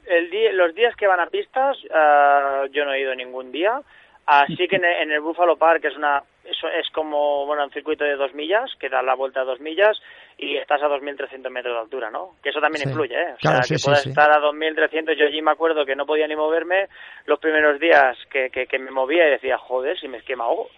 el 0.07 0.29
día, 0.29 0.51
los 0.53 0.73
días 0.73 0.95
que 0.95 1.07
van 1.07 1.19
a 1.19 1.27
pistas, 1.27 1.77
uh, 1.85 2.67
yo 2.71 2.85
no 2.85 2.93
he 2.93 3.01
ido 3.01 3.15
ningún 3.15 3.51
día. 3.51 3.81
Así 4.25 4.67
que 4.67 4.75
en 4.75 4.83
el, 4.83 5.01
en 5.03 5.11
el 5.11 5.21
Buffalo 5.21 5.55
Park 5.55 5.85
es 5.85 5.95
una 5.95 6.21
eso 6.43 6.67
es 6.69 6.89
como 6.91 7.45
bueno 7.45 7.65
un 7.65 7.71
circuito 7.71 8.03
de 8.03 8.15
dos 8.15 8.33
millas 8.33 8.71
que 8.79 8.89
da 8.89 9.01
la 9.01 9.15
vuelta 9.15 9.41
a 9.41 9.45
dos 9.45 9.59
millas 9.59 10.01
y 10.37 10.55
estás 10.55 10.81
a 10.81 10.87
2.300 10.87 11.49
metros 11.49 11.73
de 11.73 11.79
altura, 11.79 12.11
¿no? 12.11 12.35
Que 12.43 12.49
eso 12.49 12.61
también 12.61 12.87
influye, 12.87 13.15
¿eh? 13.15 13.33
O 13.33 13.39
sea, 13.39 13.61
que 13.67 13.75
puedes 13.83 14.05
estar 14.05 14.31
a 14.31 14.39
2.300. 14.39 15.15
Yo 15.17 15.25
allí 15.25 15.41
me 15.41 15.51
acuerdo 15.51 15.85
que 15.85 15.95
no 15.95 16.05
podía 16.05 16.27
ni 16.27 16.35
moverme 16.35 16.87
los 17.25 17.39
primeros 17.39 17.79
días 17.79 18.15
que, 18.29 18.49
que, 18.51 18.67
que 18.67 18.79
me 18.79 18.91
movía 18.91 19.27
y 19.27 19.31
decía, 19.31 19.57
joder, 19.57 19.99
si 19.99 20.07
me 20.07 20.19
esquema 20.19 20.45
algo. 20.45 20.69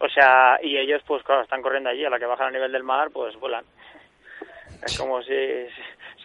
O 0.00 0.08
sea, 0.08 0.58
y 0.62 0.76
ellos, 0.76 1.00
pues 1.06 1.22
claro, 1.22 1.42
están 1.42 1.62
corriendo 1.62 1.90
allí, 1.90 2.04
a 2.04 2.10
la 2.10 2.18
que 2.18 2.26
bajan 2.26 2.48
a 2.48 2.50
nivel 2.50 2.72
del 2.72 2.82
mar, 2.82 3.10
pues 3.12 3.36
vuelan. 3.36 3.64
Es 4.84 4.98
como 4.98 5.22
si, 5.22 5.32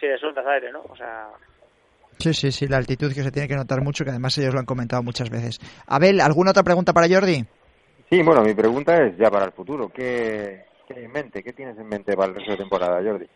si 0.00 0.06
aire, 0.06 0.72
¿no? 0.72 0.82
O 0.88 0.96
sea, 0.96 1.28
Sí, 2.20 2.34
sí, 2.34 2.52
sí, 2.52 2.66
la 2.68 2.76
altitud 2.76 3.14
que 3.14 3.22
se 3.22 3.30
tiene 3.30 3.48
que 3.48 3.56
notar 3.56 3.80
mucho, 3.80 4.04
que 4.04 4.10
además 4.10 4.36
ellos 4.36 4.52
lo 4.52 4.60
han 4.60 4.66
comentado 4.66 5.02
muchas 5.02 5.30
veces. 5.30 5.58
Abel, 5.86 6.20
¿alguna 6.20 6.50
otra 6.50 6.62
pregunta 6.62 6.92
para 6.92 7.08
Jordi? 7.08 7.44
Sí, 8.10 8.22
bueno, 8.22 8.42
mi 8.42 8.52
pregunta 8.54 9.06
es 9.06 9.16
ya 9.16 9.30
para 9.30 9.46
el 9.46 9.52
futuro. 9.52 9.88
¿Qué, 9.88 10.64
qué 10.86 11.04
en 11.04 11.12
mente? 11.12 11.42
¿Qué 11.42 11.52
tienes 11.52 11.78
en 11.78 11.88
mente 11.88 12.14
para 12.14 12.28
el 12.28 12.34
resto 12.34 12.50
de 12.50 12.56
temporada, 12.58 13.02
Jordi? 13.02 13.26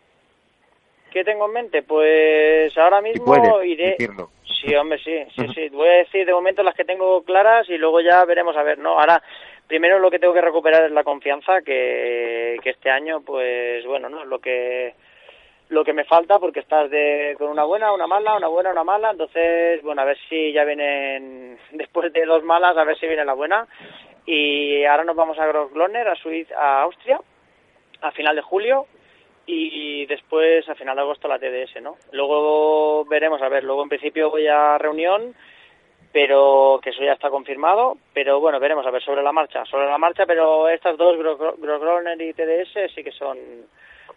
¿Qué 1.11 1.25
tengo 1.25 1.47
en 1.47 1.53
mente? 1.53 1.83
Pues 1.83 2.77
ahora 2.77 3.01
mismo 3.01 3.35
si 3.63 3.69
iré... 3.69 3.91
Decirlo. 3.99 4.31
Sí, 4.45 4.75
hombre, 4.75 4.99
sí, 4.99 5.17
sí, 5.35 5.47
sí. 5.55 5.69
Voy 5.71 5.89
a 5.89 5.99
decir 5.99 6.27
de 6.27 6.33
momento 6.33 6.63
las 6.63 6.75
que 6.75 6.85
tengo 6.85 7.23
claras 7.23 7.69
y 7.71 7.79
luego 7.79 8.01
ya 8.01 8.25
veremos 8.25 8.57
a 8.57 8.63
ver, 8.63 8.79
¿no? 8.79 8.99
Ahora, 8.99 9.23
primero 9.67 9.99
lo 9.99 10.11
que 10.11 10.19
tengo 10.19 10.35
que 10.35 10.41
recuperar 10.41 10.85
es 10.85 10.93
la 10.93 11.05
confianza 11.05 11.63
que, 11.63 12.57
que 12.63 12.71
este 12.71 12.91
año, 12.91 13.23
pues 13.23 13.87
bueno, 13.87 14.09
¿no? 14.09 14.25
Lo 14.25 14.41
que 14.41 14.95
lo 15.69 15.85
que 15.85 15.93
me 15.93 16.05
falta 16.05 16.39
porque 16.39 16.61
estás 16.61 16.91
de, 16.91 17.35
con 17.39 17.49
una 17.49 17.65
buena, 17.65 17.93
una 17.93 18.07
mala, 18.07 18.37
una 18.37 18.49
buena, 18.49 18.71
una 18.71 18.85
mala, 18.85 19.11
entonces, 19.11 19.83
bueno, 19.83 20.03
a 20.03 20.05
ver 20.05 20.19
si 20.29 20.53
ya 20.53 20.65
vienen, 20.65 21.59
después 21.73 22.13
de 22.13 22.25
dos 22.25 22.43
malas, 22.45 22.77
a 22.77 22.85
ver 22.85 22.99
si 22.99 23.07
viene 23.07 23.25
la 23.25 23.35
buena. 23.35 23.67
Y 24.27 24.85
ahora 24.85 25.05
nos 25.05 25.17
vamos 25.17 25.39
a 25.39 25.47
Grossgloner, 25.47 26.09
a, 26.09 26.15
Suiza, 26.15 26.55
a 26.57 26.83
Austria, 26.83 27.21
a 28.01 28.11
final 28.13 28.37
de 28.37 28.43
julio, 28.43 28.87
y 29.47 30.07
después 30.07 30.67
a 30.69 30.75
final 30.75 30.97
de 30.97 31.03
agosto 31.03 31.29
la 31.29 31.39
TDS, 31.39 31.83
¿no? 31.83 31.97
Luego 32.13 33.05
veremos, 33.05 33.43
a 33.43 33.49
ver, 33.51 33.65
luego 33.65 33.83
en 33.83 33.91
principio 33.91 34.31
voy 34.31 34.47
a 34.47 34.79
reunión, 34.79 35.35
pero 36.13 36.79
que 36.83 36.91
eso 36.91 37.03
ya 37.03 37.13
está 37.13 37.29
confirmado, 37.29 37.99
pero 38.15 38.41
bueno, 38.41 38.61
veremos, 38.61 38.87
a 38.87 38.91
ver, 38.91 39.03
sobre 39.03 39.23
la 39.23 39.33
marcha, 39.33 39.65
sobre 39.67 39.87
la 39.87 39.99
marcha, 39.99 40.25
pero 40.27 40.69
estas 40.69 40.97
dos, 40.97 41.19
Grossgloner 41.19 42.21
y 42.23 42.33
TDS, 42.33 42.95
sí 42.95 43.05
que 43.05 43.13
son 43.13 43.37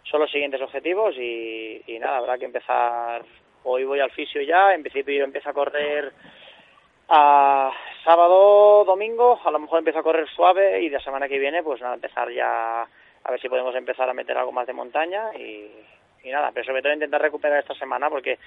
son 0.04 0.20
los 0.20 0.30
siguientes 0.30 0.60
objetivos 0.60 1.16
y, 1.16 1.98
nada, 2.00 2.18
habrá 2.18 2.38
que 2.38 2.44
empezar. 2.46 3.24
Hoy 3.64 3.84
voy 3.84 4.00
al 4.00 4.10
fisio 4.10 4.40
ya, 4.42 4.74
en 4.74 4.82
principio 4.82 5.14
yo 5.14 5.24
empiezo 5.24 5.50
a 5.50 5.54
correr 5.54 6.12
a 7.08 7.70
sábado, 8.04 8.84
domingo, 8.84 9.40
a 9.42 9.50
lo 9.50 9.58
mejor 9.58 9.78
empiezo 9.78 9.98
a 9.98 10.02
correr 10.02 10.28
suave 10.28 10.82
y 10.82 10.90
la 10.90 11.00
semana 11.00 11.28
que 11.28 11.38
viene, 11.38 11.62
pues 11.62 11.80
nada, 11.80 11.94
empezar 11.94 12.30
ya 12.30 12.82
a 12.82 13.30
ver 13.30 13.40
si 13.40 13.48
podemos 13.48 13.74
empezar 13.74 14.08
a 14.08 14.14
meter 14.14 14.36
algo 14.38 14.52
más 14.52 14.66
de 14.66 14.72
montaña 14.72 15.34
y, 15.34 15.70
y 16.24 16.30
nada, 16.30 16.50
pero 16.52 16.66
sobre 16.66 16.82
todo 16.82 16.92
intentar 16.92 17.20
recuperar 17.20 17.60
esta 17.60 17.74
semana 17.74 18.08
porque 18.10 18.38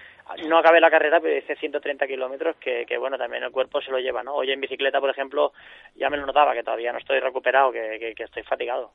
no 0.47 0.57
acabé 0.57 0.79
la 0.79 0.89
carrera, 0.89 1.19
pero 1.19 1.37
hice 1.37 1.55
130 1.55 2.07
kilómetros 2.07 2.55
que, 2.57 2.85
que, 2.85 2.97
bueno, 2.97 3.17
también 3.17 3.43
el 3.43 3.51
cuerpo 3.51 3.81
se 3.81 3.91
lo 3.91 3.99
lleva, 3.99 4.23
¿no? 4.23 4.35
Hoy 4.35 4.51
en 4.51 4.61
bicicleta, 4.61 4.99
por 4.99 5.09
ejemplo, 5.09 5.53
ya 5.95 6.09
me 6.09 6.17
lo 6.17 6.25
notaba, 6.25 6.53
que 6.53 6.63
todavía 6.63 6.91
no 6.91 6.99
estoy 6.99 7.19
recuperado, 7.19 7.71
que, 7.71 8.13
que, 8.15 8.23
estoy 8.23 8.43
fatigado. 8.43 8.91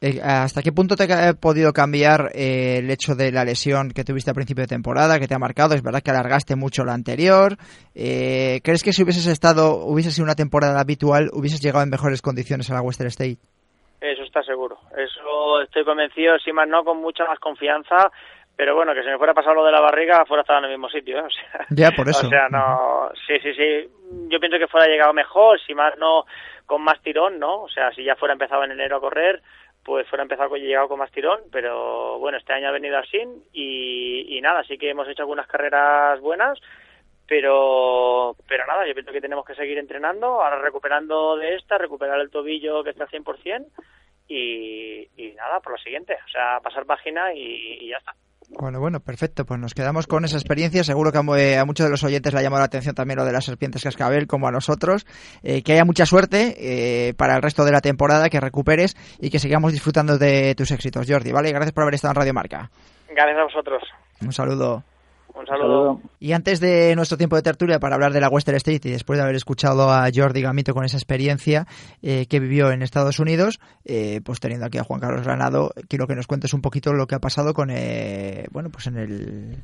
Eh, 0.00 0.20
¿Hasta 0.22 0.62
qué 0.62 0.72
punto 0.72 0.96
te 0.96 1.12
ha 1.12 1.34
podido 1.34 1.72
cambiar 1.72 2.30
eh, 2.34 2.78
el 2.78 2.90
hecho 2.90 3.14
de 3.14 3.32
la 3.32 3.44
lesión 3.44 3.90
que 3.90 4.04
tuviste 4.04 4.30
a 4.30 4.34
principio 4.34 4.62
de 4.62 4.68
temporada, 4.68 5.18
que 5.18 5.28
te 5.28 5.34
ha 5.34 5.38
marcado? 5.38 5.74
Es 5.74 5.82
verdad 5.82 6.02
que 6.02 6.10
alargaste 6.10 6.56
mucho 6.56 6.84
la 6.84 6.94
anterior. 6.94 7.56
Eh, 7.94 8.60
¿Crees 8.62 8.82
que 8.82 8.92
si 8.92 9.02
hubieses 9.02 9.26
estado, 9.26 9.84
hubiese 9.84 10.10
sido 10.10 10.24
una 10.24 10.34
temporada 10.34 10.80
habitual, 10.80 11.30
hubieses 11.32 11.60
llegado 11.60 11.84
en 11.84 11.90
mejores 11.90 12.22
condiciones 12.22 12.70
a 12.70 12.74
la 12.74 12.82
Western 12.82 13.08
State? 13.08 13.38
Eso 14.00 14.22
está 14.22 14.42
seguro. 14.42 14.78
Eso 14.96 15.60
estoy 15.60 15.84
convencido, 15.84 16.38
si 16.38 16.52
más 16.52 16.68
no, 16.68 16.84
con 16.84 16.98
mucha 16.98 17.24
más 17.26 17.38
confianza. 17.38 18.10
Pero 18.56 18.74
bueno, 18.74 18.94
que 18.94 19.02
si 19.02 19.08
me 19.08 19.18
fuera 19.18 19.34
pasado 19.34 19.56
lo 19.56 19.64
de 19.64 19.72
la 19.72 19.82
barriga, 19.82 20.24
fuera 20.24 20.40
estado 20.40 20.60
en 20.60 20.64
el 20.64 20.70
mismo 20.70 20.88
sitio. 20.88 21.18
¿eh? 21.18 21.22
O 21.26 21.30
sea, 21.30 21.66
ya, 21.70 21.90
por 21.90 22.08
eso. 22.08 22.26
O 22.26 22.30
sea, 22.30 22.48
no. 22.48 23.10
Sí, 23.26 23.38
sí, 23.40 23.52
sí. 23.54 23.88
Yo 24.28 24.40
pienso 24.40 24.58
que 24.58 24.66
fuera 24.66 24.86
llegado 24.86 25.12
mejor, 25.12 25.60
si 25.60 25.74
más 25.74 25.96
no, 25.98 26.24
con 26.64 26.82
más 26.82 27.00
tirón, 27.02 27.38
¿no? 27.38 27.62
O 27.62 27.68
sea, 27.68 27.92
si 27.92 28.02
ya 28.02 28.16
fuera 28.16 28.32
empezado 28.32 28.64
en 28.64 28.72
enero 28.72 28.96
a 28.96 29.00
correr, 29.00 29.42
pues 29.84 30.08
fuera 30.08 30.22
empezado 30.22 30.56
y 30.56 30.62
llegado 30.62 30.88
con 30.88 30.98
más 30.98 31.12
tirón. 31.12 31.40
Pero 31.52 32.18
bueno, 32.18 32.38
este 32.38 32.54
año 32.54 32.68
ha 32.68 32.72
venido 32.72 32.96
así 32.96 33.18
y, 33.52 34.38
y 34.38 34.40
nada, 34.40 34.64
sí 34.64 34.78
que 34.78 34.88
hemos 34.88 35.06
hecho 35.08 35.22
algunas 35.22 35.46
carreras 35.46 36.18
buenas 36.20 36.58
pero 37.28 38.36
pero 38.46 38.66
nada, 38.66 38.86
yo 38.86 38.94
pienso 38.94 39.12
que 39.12 39.20
tenemos 39.20 39.44
que 39.44 39.54
seguir 39.54 39.78
entrenando, 39.78 40.42
ahora 40.42 40.60
recuperando 40.60 41.36
de 41.36 41.56
esta, 41.56 41.76
recuperar 41.76 42.20
el 42.20 42.30
tobillo 42.30 42.84
que 42.84 42.90
está 42.90 43.04
al 43.04 43.10
100% 43.10 43.66
y, 44.28 45.08
y 45.16 45.32
nada, 45.34 45.60
por 45.60 45.72
lo 45.72 45.78
siguiente, 45.78 46.14
o 46.14 46.28
sea, 46.28 46.60
pasar 46.62 46.84
página 46.86 47.32
y, 47.34 47.88
ya 47.88 47.96
está. 47.98 48.12
Bueno, 48.48 48.78
bueno, 48.78 49.00
perfecto. 49.00 49.44
Pues 49.44 49.58
nos 49.58 49.74
quedamos 49.74 50.06
con 50.06 50.24
esa 50.24 50.36
experiencia. 50.36 50.84
Seguro 50.84 51.10
que 51.10 51.18
a, 51.18 51.64
muchos 51.64 51.86
de 51.86 51.90
los 51.90 52.04
oyentes 52.04 52.32
le 52.32 52.38
ha 52.38 52.42
llamado 52.42 52.60
la 52.60 52.66
atención 52.66 52.94
también 52.94 53.18
lo 53.18 53.24
de 53.24 53.32
las 53.32 53.44
serpientes 53.44 53.82
cascabel, 53.82 54.28
como 54.28 54.46
a 54.46 54.52
nosotros. 54.52 55.04
Eh, 55.42 55.62
que 55.62 55.72
haya 55.72 55.84
mucha 55.84 56.06
suerte 56.06 56.54
eh, 56.58 57.14
para 57.14 57.34
el 57.34 57.42
resto 57.42 57.64
de 57.64 57.72
la 57.72 57.80
temporada, 57.80 58.28
que 58.28 58.38
recuperes 58.38 58.94
y 59.20 59.30
que 59.30 59.40
sigamos 59.40 59.72
disfrutando 59.72 60.16
de 60.16 60.54
tus 60.54 60.70
éxitos, 60.70 61.06
Jordi. 61.08 61.32
¿Vale? 61.32 61.50
Gracias 61.50 61.72
por 61.72 61.82
haber 61.82 61.94
estado 61.94 62.12
en 62.12 62.16
Radio 62.16 62.34
Marca. 62.34 62.70
Gracias 63.08 63.38
a 63.38 63.44
vosotros. 63.44 63.82
Un 64.20 64.32
saludo. 64.32 64.84
Un 65.38 65.46
saludo. 65.46 66.00
Y 66.18 66.32
antes 66.32 66.60
de 66.60 66.96
nuestro 66.96 67.18
tiempo 67.18 67.36
de 67.36 67.42
tertulia 67.42 67.78
para 67.78 67.94
hablar 67.94 68.14
de 68.14 68.20
la 68.20 68.30
Western 68.30 68.56
State 68.56 68.88
y 68.88 68.92
después 68.92 69.18
de 69.18 69.22
haber 69.22 69.34
escuchado 69.34 69.92
a 69.92 70.08
Jordi 70.12 70.40
Gamito 70.40 70.72
con 70.72 70.84
esa 70.84 70.96
experiencia 70.96 71.66
eh, 72.00 72.26
que 72.26 72.40
vivió 72.40 72.70
en 72.70 72.82
Estados 72.82 73.18
Unidos, 73.18 73.60
eh, 73.84 74.22
pues 74.24 74.40
teniendo 74.40 74.64
aquí 74.64 74.78
a 74.78 74.84
Juan 74.84 75.00
Carlos 75.00 75.24
Granado, 75.24 75.72
quiero 75.88 76.06
que 76.06 76.14
nos 76.14 76.26
cuentes 76.26 76.54
un 76.54 76.62
poquito 76.62 76.94
lo 76.94 77.06
que 77.06 77.16
ha 77.16 77.20
pasado 77.20 77.52
con, 77.52 77.70
eh, 77.70 78.46
bueno, 78.50 78.70
pues 78.70 78.86
en 78.86 78.96
el 78.96 79.56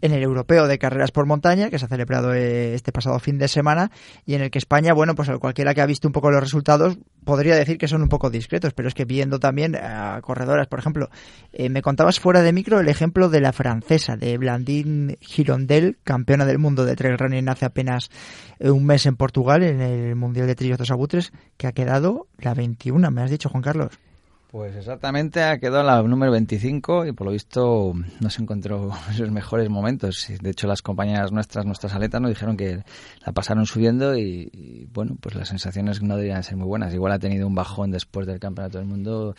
en 0.00 0.12
el 0.12 0.22
Europeo 0.22 0.66
de 0.66 0.78
Carreras 0.78 1.10
por 1.10 1.26
Montaña, 1.26 1.70
que 1.70 1.78
se 1.78 1.84
ha 1.84 1.88
celebrado 1.88 2.34
eh, 2.34 2.74
este 2.74 2.92
pasado 2.92 3.18
fin 3.18 3.38
de 3.38 3.48
semana, 3.48 3.90
y 4.26 4.34
en 4.34 4.42
el 4.42 4.50
que 4.50 4.58
España, 4.58 4.92
bueno, 4.92 5.14
pues 5.14 5.30
cualquiera 5.38 5.74
que 5.74 5.80
ha 5.80 5.86
visto 5.86 6.08
un 6.08 6.12
poco 6.12 6.30
los 6.30 6.40
resultados 6.40 6.98
podría 7.24 7.54
decir 7.54 7.78
que 7.78 7.88
son 7.88 8.02
un 8.02 8.08
poco 8.08 8.30
discretos, 8.30 8.72
pero 8.72 8.88
es 8.88 8.94
que 8.94 9.04
viendo 9.04 9.38
también 9.38 9.76
a 9.76 10.20
corredoras, 10.22 10.66
por 10.66 10.78
ejemplo, 10.78 11.10
eh, 11.52 11.68
me 11.68 11.82
contabas 11.82 12.18
fuera 12.18 12.42
de 12.42 12.52
micro 12.52 12.80
el 12.80 12.88
ejemplo 12.88 13.28
de 13.28 13.40
la 13.40 13.52
francesa, 13.52 14.16
de 14.16 14.38
Blandine 14.38 15.18
Girondel, 15.20 15.98
campeona 16.02 16.44
del 16.44 16.58
mundo 16.58 16.84
de 16.84 16.96
trail 16.96 17.18
running 17.18 17.48
hace 17.48 17.66
apenas 17.66 18.10
eh, 18.58 18.70
un 18.70 18.84
mes 18.84 19.06
en 19.06 19.16
Portugal, 19.16 19.62
en 19.62 19.80
el 19.80 20.16
Mundial 20.16 20.46
de 20.46 20.54
Trillos 20.54 20.78
dos 20.78 20.90
Abutres, 20.90 21.32
que 21.56 21.66
ha 21.66 21.72
quedado 21.72 22.26
la 22.38 22.54
21, 22.54 23.10
me 23.10 23.22
has 23.22 23.30
dicho, 23.30 23.48
Juan 23.48 23.62
Carlos. 23.62 24.09
Pues 24.50 24.74
exactamente 24.74 25.44
ha 25.44 25.58
quedado 25.60 25.84
la 25.84 26.02
número 26.02 26.32
25 26.32 27.06
y 27.06 27.12
por 27.12 27.28
lo 27.28 27.32
visto 27.32 27.92
no 28.18 28.30
se 28.30 28.42
encontró 28.42 28.90
sus 29.16 29.30
mejores 29.30 29.70
momentos. 29.70 30.26
De 30.40 30.50
hecho, 30.50 30.66
las 30.66 30.82
compañeras 30.82 31.30
nuestras, 31.30 31.64
nuestras 31.66 31.94
aletas, 31.94 32.20
nos 32.20 32.32
dijeron 32.32 32.56
que 32.56 32.82
la 33.24 33.32
pasaron 33.32 33.64
subiendo 33.64 34.16
y, 34.16 34.88
bueno, 34.92 35.16
pues 35.20 35.36
las 35.36 35.48
sensaciones 35.48 36.02
no 36.02 36.16
deberían 36.16 36.42
ser 36.42 36.56
muy 36.56 36.66
buenas. 36.66 36.92
Igual 36.92 37.12
ha 37.12 37.20
tenido 37.20 37.46
un 37.46 37.54
bajón 37.54 37.92
después 37.92 38.26
del 38.26 38.40
Campeonato 38.40 38.78
del 38.78 38.88
Mundo 38.88 39.36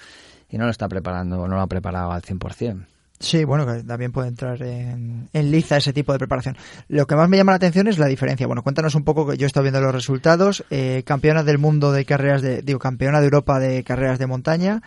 y 0.50 0.58
no 0.58 0.64
lo 0.64 0.72
está 0.72 0.88
preparando, 0.88 1.46
no 1.46 1.56
lo 1.56 1.62
ha 1.62 1.68
preparado 1.68 2.14
al 2.14 2.22
100%. 2.22 2.86
Sí, 3.22 3.44
bueno, 3.44 3.68
también 3.84 4.12
puede 4.12 4.30
entrar 4.30 4.62
en, 4.64 5.30
en, 5.32 5.52
liza 5.52 5.78
ese 5.78 5.94
tipo 5.94 6.12
de 6.12 6.18
preparación. 6.18 6.58
Lo 6.88 7.06
que 7.06 7.16
más 7.16 7.30
me 7.30 7.38
llama 7.38 7.52
la 7.52 7.58
atención 7.58 7.88
es 7.88 8.00
la 8.00 8.08
diferencia. 8.08 8.48
Bueno, 8.48 8.64
cuéntanos 8.64 8.96
un 8.96 9.04
poco, 9.04 9.28
que 9.28 9.38
yo 9.38 9.46
he 9.46 9.48
estado 9.48 9.64
viendo 9.64 9.80
los 9.80 9.94
resultados. 9.94 10.66
Eh, 10.72 11.04
campeona 11.06 11.44
del 11.44 11.60
mundo 11.60 11.92
de 11.92 12.04
carreras 12.04 12.42
de, 12.42 12.64
digo, 12.64 12.80
campeona 12.80 13.20
de 13.20 13.26
Europa 13.26 13.60
de 13.60 13.84
carreras 13.84 14.18
de 14.18 14.26
montaña. 14.26 14.82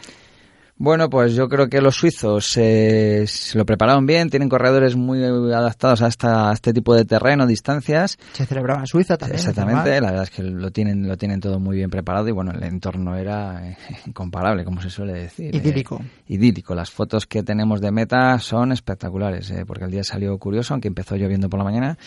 Bueno, 0.77 1.09
pues 1.09 1.35
yo 1.35 1.49
creo 1.49 1.69
que 1.69 1.81
los 1.81 1.95
suizos 1.95 2.57
eh, 2.57 3.25
se 3.29 3.57
lo 3.57 3.65
prepararon 3.65 4.07
bien, 4.07 4.29
tienen 4.29 4.49
corredores 4.49 4.97
muy 4.97 5.23
adaptados 5.23 6.03
a, 6.03 6.09
esta, 6.09 6.53
este 6.53 6.73
tipo 6.73 6.97
de 6.97 7.05
terreno, 7.05 7.47
distancias. 7.47 8.19
Se 8.33 8.45
celebraba 8.45 8.81
en 8.81 8.89
Suiza 8.89 9.17
también. 9.17 9.39
Exactamente, 9.39 10.01
la 10.01 10.09
verdad 10.09 10.25
es 10.25 10.31
que 10.31 10.43
lo 10.43 10.73
tienen, 10.73 11.07
lo 11.07 11.17
tienen 11.17 11.39
todo 11.41 11.61
muy 11.61 11.77
bien 11.77 11.91
preparado 11.91 12.27
y 12.29 12.33
bueno, 12.33 12.51
el 12.51 12.63
entorno 12.65 13.15
era 13.15 13.71
eh, 13.71 13.77
incomparable, 14.07 14.65
como 14.65 14.83
se 14.83 14.91
suele 14.91 15.13
decir. 15.13 15.55
Idílico. 15.55 16.01
Eh, 16.03 16.35
idílico. 16.35 16.75
Las 16.75 16.91
fotos 16.91 17.29
que 17.29 17.45
tenemos 17.45 17.81
de 17.81 17.93
meta 17.93 18.37
son 18.41 18.73
espectaculares, 18.73 19.53
eh, 19.53 19.65
porque 19.65 19.85
el 19.85 19.93
día 19.93 20.03
salió 20.03 20.37
curioso, 20.39 20.75
aunque 20.75 20.89
empezó 20.89 21.15
lloviendo 21.15 21.49
por 21.49 21.59
la 21.59 21.65
mañana. 21.65 21.99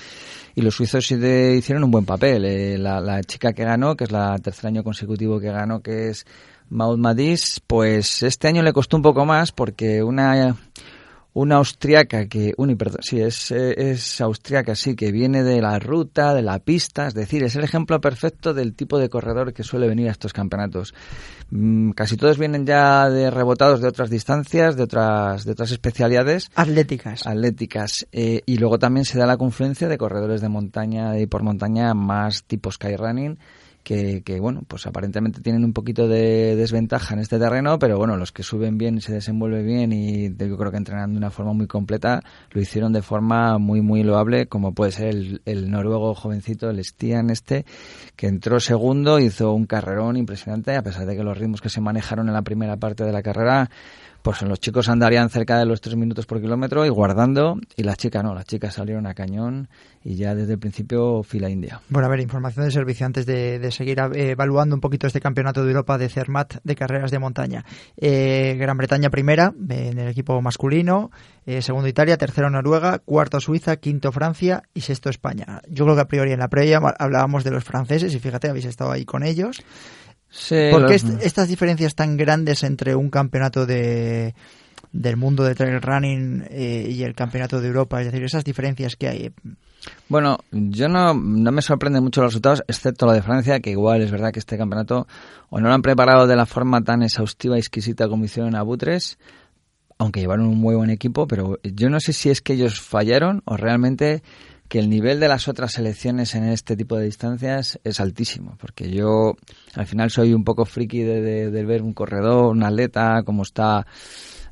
Y 0.55 0.61
los 0.61 0.75
suizos 0.75 1.09
hicieron 1.09 1.85
un 1.85 1.91
buen 1.91 2.05
papel. 2.05 2.83
La, 2.83 2.99
la 2.99 3.23
chica 3.23 3.53
que 3.53 3.63
ganó, 3.63 3.95
que 3.95 4.03
es 4.03 4.11
la 4.11 4.37
tercer 4.39 4.67
año 4.67 4.83
consecutivo 4.83 5.39
que 5.39 5.51
ganó, 5.51 5.81
que 5.81 6.09
es 6.09 6.25
Maud 6.69 6.97
Madis, 6.97 7.61
pues 7.65 8.23
este 8.23 8.47
año 8.47 8.63
le 8.63 8.73
costó 8.73 8.97
un 8.97 9.03
poco 9.03 9.25
más 9.25 9.51
porque 9.51 10.03
una 10.03 10.55
una 11.37 11.57
austriaca 11.57 12.25
que, 12.25 12.55
uni, 12.57 12.73
perdón, 12.73 13.01
sí, 13.03 13.21
es, 13.21 13.51
es 13.51 14.21
austriaca, 14.21 14.73
sí, 14.73 14.95
que 14.95 15.11
viene 15.11 15.43
de 15.43 15.61
la 15.61 15.77
ruta, 15.77 16.33
de 16.33 16.41
la 16.41 16.57
pista, 16.57 17.05
es 17.05 17.13
decir, 17.13 17.43
es 17.43 17.55
el 17.55 17.63
ejemplo 17.63 18.01
perfecto 18.01 18.55
del 18.55 18.73
tipo 18.73 18.97
de 18.97 19.07
corredor 19.07 19.53
que 19.53 19.61
suele 19.61 19.87
venir 19.87 20.07
a 20.07 20.13
estos 20.13 20.33
campeonatos. 20.33 20.95
Mm, 21.51 21.91
casi 21.91 22.17
todos 22.17 22.39
vienen 22.39 22.65
ya 22.65 23.07
de 23.11 23.29
rebotados 23.29 23.81
de 23.81 23.87
otras 23.87 24.09
distancias, 24.09 24.75
de 24.77 24.83
otras, 24.83 25.45
de 25.45 25.51
otras 25.51 25.69
especialidades. 25.69 26.49
Atléticas. 26.55 27.27
Atléticas. 27.27 28.07
Eh, 28.11 28.41
y 28.47 28.57
luego 28.57 28.79
también 28.79 29.05
se 29.05 29.19
da 29.19 29.27
la 29.27 29.37
confluencia 29.37 29.87
de 29.87 29.99
corredores 29.99 30.41
de 30.41 30.49
montaña 30.49 31.19
y 31.19 31.27
por 31.27 31.43
montaña 31.43 31.93
más 31.93 32.45
tipo 32.45 32.71
skyrunning 32.71 33.37
que, 33.87 34.21
que, 34.21 34.41
bueno, 34.41 34.63
pues 34.67 34.85
aparentemente 34.85 35.39
tienen 35.39 35.63
un 35.63 35.71
poquito 35.71 36.09
de 36.09 36.57
desventaja 36.57 37.13
en 37.13 37.21
este 37.21 37.39
terreno, 37.39 37.79
pero 37.79 37.97
bueno, 37.97 38.17
los 38.17 38.33
que 38.33 38.43
suben 38.43 38.77
bien 38.77 38.97
y 38.97 39.01
se 39.01 39.13
desenvuelven 39.13 39.65
bien 39.65 39.93
y 39.93 40.27
yo 40.35 40.57
creo 40.57 40.71
que 40.71 40.77
entrenando 40.77 41.13
de 41.13 41.19
una 41.19 41.31
forma 41.31 41.53
muy 41.53 41.67
completa, 41.67 42.19
lo 42.51 42.59
hicieron 42.59 42.91
de 42.91 43.01
forma 43.01 43.57
muy, 43.59 43.79
muy 43.79 44.03
loable, 44.03 44.47
como 44.47 44.73
puede 44.73 44.91
ser 44.91 45.07
el, 45.07 45.41
el 45.45 45.71
noruego 45.71 46.13
jovencito, 46.15 46.69
el 46.69 46.83
Stian 46.83 47.29
este, 47.29 47.65
que 48.17 48.27
entró 48.27 48.59
segundo, 48.59 49.19
hizo 49.19 49.53
un 49.53 49.65
carrerón 49.65 50.17
impresionante, 50.17 50.75
a 50.75 50.81
pesar 50.81 51.05
de 51.05 51.15
que 51.15 51.23
los 51.23 51.37
ritmos 51.37 51.61
que 51.61 51.69
se 51.69 51.79
manejaron 51.79 52.27
en 52.27 52.33
la 52.33 52.41
primera 52.41 52.75
parte 52.75 53.05
de 53.05 53.13
la 53.13 53.21
carrera 53.21 53.69
pues 54.21 54.41
los 54.41 54.59
chicos 54.59 54.89
andarían 54.89 55.29
cerca 55.29 55.57
de 55.57 55.65
los 55.65 55.81
3 55.81 55.95
minutos 55.95 56.25
por 56.25 56.41
kilómetro 56.41 56.85
y 56.85 56.89
guardando, 56.89 57.59
y 57.75 57.83
las 57.83 57.97
chicas 57.97 58.23
no, 58.23 58.33
las 58.33 58.45
chicas 58.45 58.73
salieron 58.73 59.07
a 59.07 59.13
cañón 59.13 59.69
y 60.03 60.15
ya 60.15 60.35
desde 60.35 60.53
el 60.53 60.59
principio 60.59 61.23
fila 61.23 61.49
india. 61.49 61.81
Bueno, 61.89 62.07
a 62.07 62.09
ver, 62.09 62.19
información 62.19 62.65
de 62.65 62.71
servicio 62.71 63.05
antes 63.05 63.25
de, 63.25 63.71
seguir 63.71 63.99
eh, 63.99 64.31
evaluando 64.31 64.75
un 64.75 64.81
poquito 64.81 65.07
este 65.07 65.19
campeonato 65.19 65.63
de 65.63 65.71
Europa 65.71 65.97
de 65.97 66.09
Cermat 66.09 66.55
de 66.63 66.75
carreras 66.75 67.11
de 67.11 67.19
montaña. 67.19 67.65
Eh, 67.97 68.55
Gran 68.57 68.77
Bretaña 68.77 69.09
primera 69.09 69.53
en 69.69 69.97
el 69.99 70.07
equipo 70.07 70.41
masculino, 70.41 71.11
eh, 71.45 71.61
segundo 71.61 71.87
Italia, 71.87 72.17
tercero 72.17 72.49
Noruega, 72.49 72.99
cuarto 72.99 73.39
Suiza, 73.39 73.77
quinto 73.77 74.11
Francia 74.11 74.63
y 74.73 74.81
sexto 74.81 75.09
España. 75.09 75.61
Yo 75.69 75.85
creo 75.85 75.95
que 75.95 76.01
a 76.01 76.07
priori 76.07 76.31
en 76.31 76.39
la 76.39 76.47
previa 76.47 76.79
hablábamos 76.99 77.43
de 77.43 77.51
los 77.51 77.63
franceses 77.63 78.13
y 78.13 78.19
fíjate, 78.19 78.49
habéis 78.49 78.65
estado 78.65 78.91
ahí 78.91 79.05
con 79.05 79.23
ellos. 79.23 79.63
¿Por 80.71 80.87
qué 80.87 80.95
estas 81.21 81.47
diferencias 81.47 81.95
tan 81.95 82.17
grandes 82.17 82.63
entre 82.63 82.95
un 82.95 83.09
campeonato 83.09 83.65
de 83.65 84.33
del 84.93 85.17
mundo 85.17 85.43
de 85.43 85.53
trail 85.53 85.81
running 85.81 86.45
eh, 86.49 86.87
y 86.89 87.03
el 87.03 87.13
campeonato 87.13 87.59
de 87.59 87.67
Europa? 87.67 87.99
Es 87.99 88.07
decir, 88.07 88.23
esas 88.23 88.43
diferencias 88.43 88.95
que 88.95 89.07
hay. 89.07 89.31
Bueno, 90.09 90.39
yo 90.51 90.87
no, 90.87 91.13
no 91.13 91.51
me 91.51 91.61
sorprenden 91.61 92.03
mucho 92.03 92.21
los 92.21 92.31
resultados, 92.31 92.63
excepto 92.67 93.05
lo 93.05 93.13
de 93.13 93.21
Francia, 93.21 93.59
que 93.59 93.71
igual 93.71 94.01
es 94.01 94.11
verdad 94.11 94.31
que 94.31 94.39
este 94.39 94.57
campeonato 94.57 95.07
o 95.49 95.59
no 95.59 95.67
lo 95.67 95.73
han 95.73 95.81
preparado 95.81 96.27
de 96.27 96.35
la 96.35 96.45
forma 96.45 96.81
tan 96.83 97.03
exhaustiva 97.03 97.55
y 97.55 97.59
exquisita 97.59 98.07
como 98.07 98.25
hicieron 98.25 98.55
a 98.55 98.63
Butres, 98.63 99.17
aunque 99.97 100.19
llevaron 100.19 100.47
un 100.47 100.57
muy 100.57 100.75
buen 100.75 100.89
equipo, 100.89 101.27
pero 101.27 101.59
yo 101.63 101.89
no 101.89 101.99
sé 101.99 102.13
si 102.13 102.29
es 102.29 102.41
que 102.41 102.53
ellos 102.53 102.81
fallaron 102.81 103.41
o 103.45 103.57
realmente 103.57 104.23
que 104.67 104.79
el 104.79 104.89
nivel 104.89 105.19
de 105.19 105.27
las 105.27 105.47
otras 105.47 105.73
selecciones 105.73 106.35
en 106.35 106.43
este 106.43 106.75
tipo 106.75 106.97
de 106.97 107.05
distancias 107.05 107.79
es 107.83 107.99
altísimo, 107.99 108.57
porque 108.59 108.89
yo 108.91 109.35
al 109.75 109.85
final 109.85 110.11
soy 110.11 110.33
un 110.33 110.43
poco 110.43 110.65
friki 110.65 111.01
de, 111.01 111.49
ver 111.49 111.81
un 111.81 111.93
corredor, 111.93 112.51
un 112.51 112.63
atleta, 112.63 113.23
cómo 113.23 113.43
está 113.43 113.85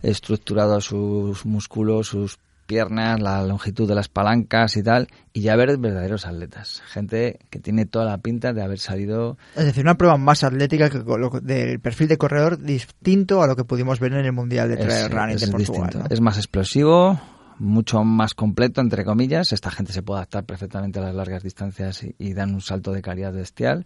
estructurado 0.02 0.80
sus 0.80 1.46
músculos, 1.46 2.08
sus 2.08 2.38
piernas, 2.66 3.22
la 3.22 3.44
longitud 3.44 3.88
de 3.88 3.94
las 3.94 4.08
palancas 4.08 4.76
y 4.78 4.84
tal, 4.84 5.08
y 5.34 5.42
ya 5.42 5.56
ver 5.56 5.78
verdaderos 5.78 6.26
atletas, 6.26 6.82
gente 6.88 7.40
que 7.50 7.60
tiene 7.60 7.86
toda 7.86 8.06
la 8.06 8.18
pinta 8.18 8.54
de 8.54 8.64
haber 8.64 8.80
salido... 8.80 9.38
Es 9.56 9.66
decir, 9.66 9.84
una 9.84 9.98
prueba 9.98 10.18
más 10.18 10.44
atlética 10.44 10.90
que 10.90 11.04
del 11.42 11.80
perfil 11.80 12.08
de 12.08 12.18
corredor 12.18 12.60
distinto 12.60 13.44
a 13.44 13.48
lo 13.48 13.56
que 13.56 13.66
pudimos 13.66 14.00
ver 14.00 14.14
en 14.14 14.26
el 14.26 14.32
Mundial 14.32 14.70
de 14.70 14.78
Trail 14.78 15.12
Running 15.12 15.38
de 15.38 15.48
Portugal. 15.48 16.08
Es 16.10 16.22
más 16.22 16.38
explosivo, 16.38 17.20
mucho 17.60 18.04
más 18.04 18.34
completo, 18.34 18.82
entre 18.82 19.06
comillas. 19.06 19.54
Esta 19.54 19.72
gente 19.72 19.94
se 19.94 20.04
puede 20.04 20.20
adaptar 20.20 20.46
perfectamente 20.46 21.00
a 21.00 21.04
las 21.04 21.16
largas 21.16 21.44
distancias 21.44 22.06
y, 22.18 22.34
dan 22.34 22.54
un 22.54 22.62
salto 22.62 22.92
de 22.92 23.02
calidad 23.02 23.34
bestial. 23.34 23.86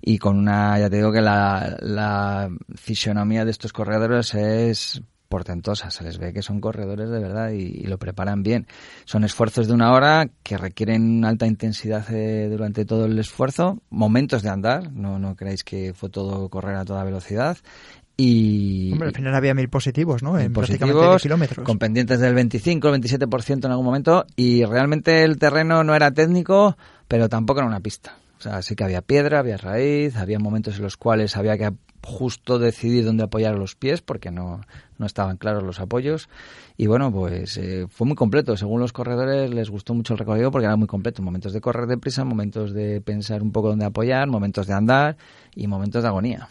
Y 0.00 0.18
con 0.18 0.38
una, 0.38 0.78
ya 0.78 0.88
te 0.88 0.96
digo 0.96 1.12
que 1.12 1.20
la, 1.20 1.76
la 1.80 2.50
fisionomía 2.74 3.44
de 3.44 3.50
estos 3.50 3.72
corredores 3.72 4.34
es 4.34 5.02
portentosa. 5.28 5.90
Se 5.90 6.04
les 6.04 6.18
ve 6.18 6.32
que 6.32 6.42
son 6.42 6.60
corredores 6.60 7.10
de 7.10 7.18
verdad 7.18 7.50
y, 7.50 7.84
lo 7.84 7.98
preparan 7.98 8.42
bien. 8.42 8.66
Son 9.04 9.24
esfuerzos 9.24 9.68
de 9.68 9.74
una 9.74 9.92
hora 9.92 10.28
que 10.42 10.56
requieren 10.56 11.24
alta 11.24 11.46
intensidad 11.46 12.04
eh, 12.10 12.48
durante 12.48 12.84
todo 12.84 13.04
el 13.04 13.18
esfuerzo, 13.18 13.82
momentos 13.90 14.42
de 14.42 14.50
andar, 14.50 14.92
no, 14.92 15.18
no 15.18 15.36
creáis 15.36 15.64
que 15.64 15.92
fue 15.94 16.08
todo 16.08 16.48
correr 16.48 16.76
a 16.76 16.84
toda 16.84 17.04
velocidad 17.04 17.58
y, 18.20 18.90
Hombre, 18.90 19.08
al 19.08 19.14
final 19.14 19.32
había 19.36 19.54
mil 19.54 19.68
positivos, 19.68 20.24
¿no? 20.24 20.36
En 20.40 20.52
positivos, 20.52 21.22
kilómetros. 21.22 21.64
Con 21.64 21.78
pendientes 21.78 22.18
del 22.18 22.34
25, 22.34 22.88
el 22.88 23.00
27% 23.00 23.64
en 23.64 23.70
algún 23.70 23.86
momento. 23.86 24.26
Y 24.34 24.64
realmente 24.64 25.22
el 25.22 25.38
terreno 25.38 25.84
no 25.84 25.94
era 25.94 26.10
técnico, 26.10 26.76
pero 27.06 27.28
tampoco 27.28 27.60
era 27.60 27.68
una 27.68 27.78
pista. 27.78 28.16
O 28.40 28.42
sea, 28.42 28.60
sí 28.62 28.74
que 28.74 28.82
había 28.82 29.02
piedra, 29.02 29.38
había 29.38 29.56
raíz, 29.56 30.16
había 30.16 30.40
momentos 30.40 30.78
en 30.78 30.82
los 30.82 30.96
cuales 30.96 31.36
había 31.36 31.56
que 31.56 31.70
justo 32.02 32.58
decidir 32.58 33.04
dónde 33.04 33.22
apoyar 33.22 33.54
los 33.56 33.76
pies 33.76 34.00
porque 34.00 34.32
no, 34.32 34.62
no 34.98 35.06
estaban 35.06 35.36
claros 35.36 35.62
los 35.62 35.80
apoyos. 35.80 36.28
Y 36.76 36.86
bueno, 36.86 37.10
pues 37.10 37.56
eh, 37.56 37.86
fue 37.88 38.06
muy 38.06 38.14
completo. 38.14 38.56
Según 38.56 38.80
los 38.80 38.92
corredores 38.92 39.52
les 39.52 39.70
gustó 39.70 39.94
mucho 39.94 40.12
el 40.12 40.18
recorrido 40.18 40.50
porque 40.50 40.66
era 40.66 40.76
muy 40.76 40.86
completo. 40.86 41.22
Momentos 41.22 41.52
de 41.52 41.60
correr 41.60 41.86
deprisa, 41.86 42.24
momentos 42.24 42.72
de 42.72 43.00
pensar 43.00 43.42
un 43.42 43.50
poco 43.50 43.68
dónde 43.68 43.84
apoyar, 43.84 44.28
momentos 44.28 44.66
de 44.66 44.74
andar 44.74 45.16
y 45.56 45.66
momentos 45.66 46.02
de 46.02 46.08
agonía. 46.08 46.48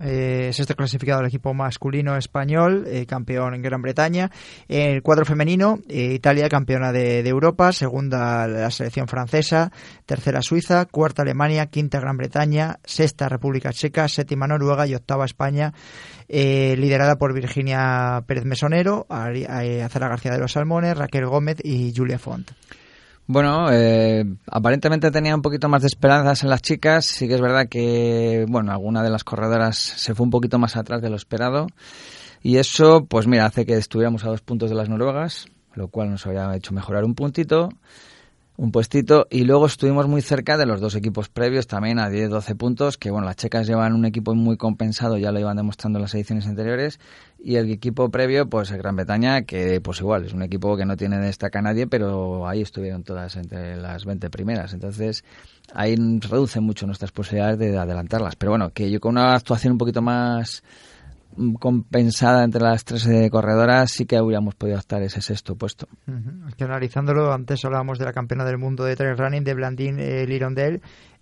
Eh, 0.00 0.48
es 0.50 0.60
este 0.60 0.74
clasificado 0.74 1.20
el 1.20 1.28
equipo 1.28 1.54
masculino 1.54 2.16
español, 2.16 2.84
eh, 2.86 3.06
campeón 3.06 3.54
en 3.54 3.62
Gran 3.62 3.80
Bretaña. 3.80 4.30
En 4.68 4.90
el 4.90 5.02
cuadro 5.02 5.24
femenino, 5.24 5.78
Italia 5.88 6.50
campeona 6.50 6.92
de, 6.92 7.22
de, 7.22 7.30
Europa, 7.30 7.72
segunda 7.72 8.46
la 8.46 8.70
selección 8.70 9.08
francesa, 9.08 9.72
tercera 10.04 10.42
Suiza, 10.42 10.84
cuarta 10.84 11.22
Alemania, 11.22 11.66
quinta 11.66 11.98
Gran 11.98 12.18
Bretaña, 12.18 12.78
sexta 12.84 13.28
República 13.30 13.72
Checa, 13.72 14.06
séptima 14.06 14.46
Noruega 14.46 14.86
y 14.86 14.94
octava 14.94 15.24
España, 15.24 15.72
liderada 16.28 17.16
por 17.16 17.32
Virginia 17.32 17.81
Pérez 18.26 18.44
Mesonero, 18.44 19.06
Azara 19.08 20.08
García 20.08 20.32
de 20.32 20.38
los 20.38 20.52
Salmones, 20.52 20.96
Raquel 20.96 21.26
Gómez 21.26 21.58
y 21.62 21.92
Julia 21.96 22.18
Font. 22.18 22.50
Bueno, 23.26 23.70
eh, 23.70 24.24
aparentemente 24.46 25.10
tenía 25.10 25.34
un 25.34 25.42
poquito 25.42 25.68
más 25.68 25.82
de 25.82 25.86
esperanzas 25.86 26.42
en 26.42 26.50
las 26.50 26.60
chicas. 26.60 27.06
Sí 27.06 27.28
que 27.28 27.34
es 27.34 27.40
verdad 27.40 27.68
que, 27.68 28.44
bueno, 28.48 28.72
alguna 28.72 29.02
de 29.02 29.10
las 29.10 29.24
corredoras 29.24 29.78
se 29.78 30.14
fue 30.14 30.24
un 30.24 30.30
poquito 30.30 30.58
más 30.58 30.76
atrás 30.76 31.00
de 31.00 31.08
lo 31.08 31.16
esperado. 31.16 31.68
Y 32.42 32.56
eso, 32.56 33.06
pues 33.06 33.26
mira, 33.26 33.46
hace 33.46 33.64
que 33.64 33.74
estuviéramos 33.74 34.24
a 34.24 34.28
dos 34.28 34.40
puntos 34.40 34.70
de 34.70 34.76
las 34.76 34.88
noruegas, 34.88 35.46
lo 35.74 35.88
cual 35.88 36.10
nos 36.10 36.26
había 36.26 36.54
hecho 36.56 36.74
mejorar 36.74 37.04
un 37.04 37.14
puntito 37.14 37.68
un 38.56 38.70
puestito. 38.70 39.26
Y 39.30 39.44
luego 39.44 39.66
estuvimos 39.66 40.08
muy 40.08 40.22
cerca 40.22 40.56
de 40.56 40.66
los 40.66 40.80
dos 40.80 40.94
equipos 40.94 41.28
previos 41.28 41.66
también 41.66 41.98
a 41.98 42.10
10-12 42.10 42.56
puntos 42.56 42.98
que 42.98 43.10
bueno 43.10 43.26
las 43.26 43.36
checas 43.36 43.66
llevan 43.66 43.94
un 43.94 44.04
equipo 44.04 44.34
muy 44.34 44.56
compensado 44.56 45.16
ya 45.16 45.32
lo 45.32 45.40
iban 45.40 45.56
demostrando 45.56 45.98
en 45.98 46.02
las 46.02 46.14
ediciones 46.14 46.46
anteriores. 46.46 47.00
Y 47.44 47.56
el 47.56 47.70
equipo 47.70 48.10
previo 48.10 48.48
pues 48.48 48.70
el 48.70 48.78
Gran 48.78 48.96
Bretaña 48.96 49.42
que 49.42 49.80
pues 49.80 50.00
igual 50.00 50.24
es 50.24 50.32
un 50.32 50.42
equipo 50.42 50.76
que 50.76 50.84
no 50.84 50.96
tiene 50.96 51.18
destaca 51.18 51.58
a 51.58 51.62
nadie 51.62 51.86
pero 51.86 52.46
ahí 52.46 52.62
estuvieron 52.62 53.02
todas 53.02 53.36
entre 53.36 53.76
las 53.76 54.04
20 54.04 54.30
primeras. 54.30 54.74
Entonces 54.74 55.24
ahí 55.74 55.96
reduce 55.96 56.60
mucho 56.60 56.86
nuestras 56.86 57.10
posibilidades 57.10 57.58
de 57.58 57.76
adelantarlas. 57.76 58.36
Pero 58.36 58.52
bueno 58.52 58.70
que 58.70 58.90
yo 58.90 59.00
con 59.00 59.12
una 59.12 59.34
actuación 59.34 59.72
un 59.72 59.78
poquito 59.78 60.02
más 60.02 60.62
compensada 61.58 62.44
entre 62.44 62.62
las 62.62 62.84
tres 62.84 63.06
eh, 63.06 63.28
corredoras, 63.30 63.90
sí 63.90 64.06
que 64.06 64.20
hubiéramos 64.20 64.54
podido 64.54 64.78
estar 64.78 65.02
ese 65.02 65.20
sexto 65.20 65.56
puesto. 65.56 65.88
que 66.56 66.64
analizándolo, 66.64 67.32
antes 67.32 67.64
hablábamos 67.64 67.98
de 67.98 68.04
la 68.04 68.12
campeona 68.12 68.44
del 68.44 68.58
mundo 68.58 68.84
de 68.84 68.96
trail 68.96 69.16
running, 69.16 69.44
de 69.44 69.54
Blandine 69.54 70.22
eh, 70.22 70.26
Lirondelle, 70.26 70.80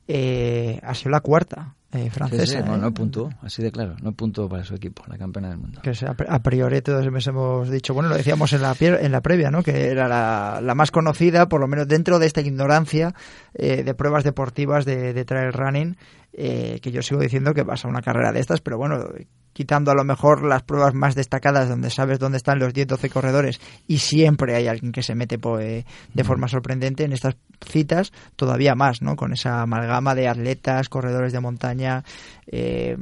eh, 0.08 0.80
ha 0.82 0.94
sido 0.94 1.12
la 1.12 1.20
cuarta 1.20 1.76
eh, 1.92 2.10
francesa. 2.10 2.60
no, 2.62 2.76
no 2.76 2.92
puntuó, 2.92 3.30
así 3.42 3.62
de 3.62 3.70
claro, 3.70 3.96
no 4.02 4.12
puntuó 4.12 4.48
para 4.48 4.64
su 4.64 4.74
equipo, 4.74 5.04
la 5.06 5.18
campeona 5.18 5.48
del 5.50 5.58
mundo. 5.58 5.80
Que 5.82 5.92
a 6.28 6.42
priori 6.42 6.82
todos 6.82 7.06
hemos 7.06 7.70
dicho, 7.70 7.94
bueno, 7.94 8.08
lo 8.08 8.16
decíamos 8.16 8.52
en 8.52 8.62
la, 8.62 8.74
en 8.80 9.12
la 9.12 9.20
previa, 9.20 9.50
¿no? 9.50 9.62
que 9.62 9.88
era 9.88 10.08
la, 10.08 10.60
la 10.62 10.74
más 10.74 10.90
conocida, 10.90 11.48
por 11.48 11.60
lo 11.60 11.68
menos 11.68 11.86
dentro 11.86 12.18
de 12.18 12.26
esta 12.26 12.40
ignorancia 12.40 13.14
de 13.52 13.94
pruebas 13.94 14.24
deportivas 14.24 14.84
de, 14.84 15.12
de 15.12 15.24
trail 15.24 15.52
running, 15.52 15.96
que 16.32 16.90
yo 16.92 17.02
sigo 17.02 17.20
diciendo 17.20 17.54
que 17.54 17.64
pasa 17.64 17.88
una 17.88 18.02
carrera 18.02 18.32
de 18.32 18.40
estas, 18.40 18.60
pero 18.60 18.78
bueno, 18.78 19.04
quitando 19.52 19.90
a 19.90 19.94
lo 19.94 20.04
mejor 20.04 20.44
las 20.44 20.62
pruebas 20.62 20.94
más 20.94 21.14
destacadas 21.14 21.68
donde 21.68 21.90
sabes 21.90 22.18
dónde 22.18 22.38
están 22.38 22.58
los 22.58 22.72
10-12 22.72 23.10
corredores 23.10 23.60
y 23.86 23.98
siempre 23.98 24.54
hay 24.54 24.66
alguien 24.68 24.92
que 24.92 25.02
se 25.02 25.14
mete 25.14 25.38
pues, 25.38 25.84
de 26.14 26.24
forma 26.24 26.48
sorprendente 26.48 27.04
en 27.04 27.12
estas 27.12 27.36
citas 27.64 28.12
todavía 28.36 28.74
más, 28.74 29.02
¿no? 29.02 29.16
Con 29.16 29.32
esa 29.32 29.62
amalgama 29.62 30.14
de 30.14 30.28
atletas, 30.28 30.88
corredores 30.88 31.32
de 31.32 31.40
montaña. 31.40 32.04
Eh, 32.46 32.96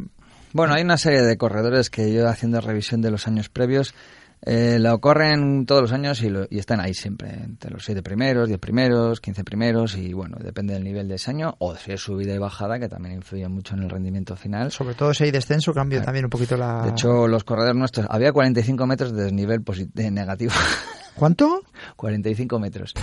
bueno, 0.52 0.74
hay 0.74 0.82
una 0.82 0.96
serie 0.96 1.22
de 1.22 1.36
corredores 1.36 1.90
que 1.90 2.12
yo 2.12 2.26
haciendo 2.26 2.60
revisión 2.60 3.02
de 3.02 3.10
los 3.10 3.26
años 3.26 3.48
previos 3.48 3.94
eh, 4.42 4.78
lo 4.78 5.00
corren 5.00 5.66
todos 5.66 5.82
los 5.82 5.92
años 5.92 6.22
y, 6.22 6.32
y, 6.50 6.58
están 6.58 6.80
ahí 6.80 6.94
siempre, 6.94 7.30
entre 7.30 7.70
los 7.70 7.84
7 7.84 8.02
primeros, 8.02 8.48
10 8.48 8.60
primeros, 8.60 9.20
15 9.20 9.44
primeros 9.44 9.96
y 9.96 10.12
bueno, 10.12 10.36
depende 10.40 10.74
del 10.74 10.84
nivel 10.84 11.08
de 11.08 11.16
ese 11.16 11.30
año 11.30 11.56
o 11.58 11.74
si 11.74 11.92
es 11.92 12.00
subida 12.00 12.34
y 12.34 12.38
bajada 12.38 12.78
que 12.78 12.88
también 12.88 13.16
influye 13.16 13.48
mucho 13.48 13.74
en 13.74 13.82
el 13.82 13.90
rendimiento 13.90 14.36
final. 14.36 14.70
Sobre 14.70 14.94
todo 14.94 15.12
si 15.12 15.24
hay 15.24 15.30
descenso 15.30 15.72
cambia 15.72 16.02
también 16.02 16.26
un 16.26 16.30
poquito 16.30 16.56
la... 16.56 16.82
De 16.82 16.90
hecho, 16.90 17.26
los 17.26 17.44
corredores 17.44 17.76
nuestros, 17.76 18.06
había 18.08 18.32
45 18.32 18.86
metros 18.86 19.12
de 19.12 19.24
desnivel 19.24 19.64
negativo. 19.94 20.52
¿Cuánto? 21.18 21.62
45 21.96 22.58
metros. 22.58 22.94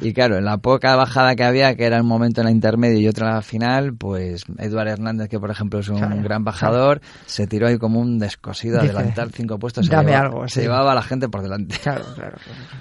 Y 0.00 0.12
claro, 0.12 0.38
en 0.38 0.44
la 0.44 0.58
poca 0.58 0.96
bajada 0.96 1.36
que 1.36 1.44
había, 1.44 1.74
que 1.74 1.84
era 1.84 2.00
un 2.00 2.06
momento 2.06 2.40
en 2.40 2.46
la 2.46 2.50
intermedia 2.50 2.98
y 2.98 3.08
otro 3.08 3.26
en 3.26 3.34
la 3.34 3.42
final, 3.42 3.94
pues 3.94 4.44
Eduard 4.58 4.88
Hernández, 4.88 5.28
que 5.28 5.38
por 5.38 5.50
ejemplo 5.50 5.80
es 5.80 5.88
un 5.88 6.22
gran 6.22 6.44
bajador, 6.44 7.00
se 7.26 7.46
tiró 7.46 7.68
ahí 7.68 7.78
como 7.78 8.00
un 8.00 8.18
descosido, 8.18 8.80
adelantar 8.80 9.28
cinco 9.32 9.58
puestos. 9.58 9.88
Dame 9.88 10.14
algo, 10.14 10.48
Se 10.48 10.62
llevaba 10.62 10.92
a 10.92 10.94
la 10.94 11.02
gente 11.02 11.28
por 11.28 11.42
delante. 11.42 11.76
Claro, 11.88 12.04
claro. 12.14 12.36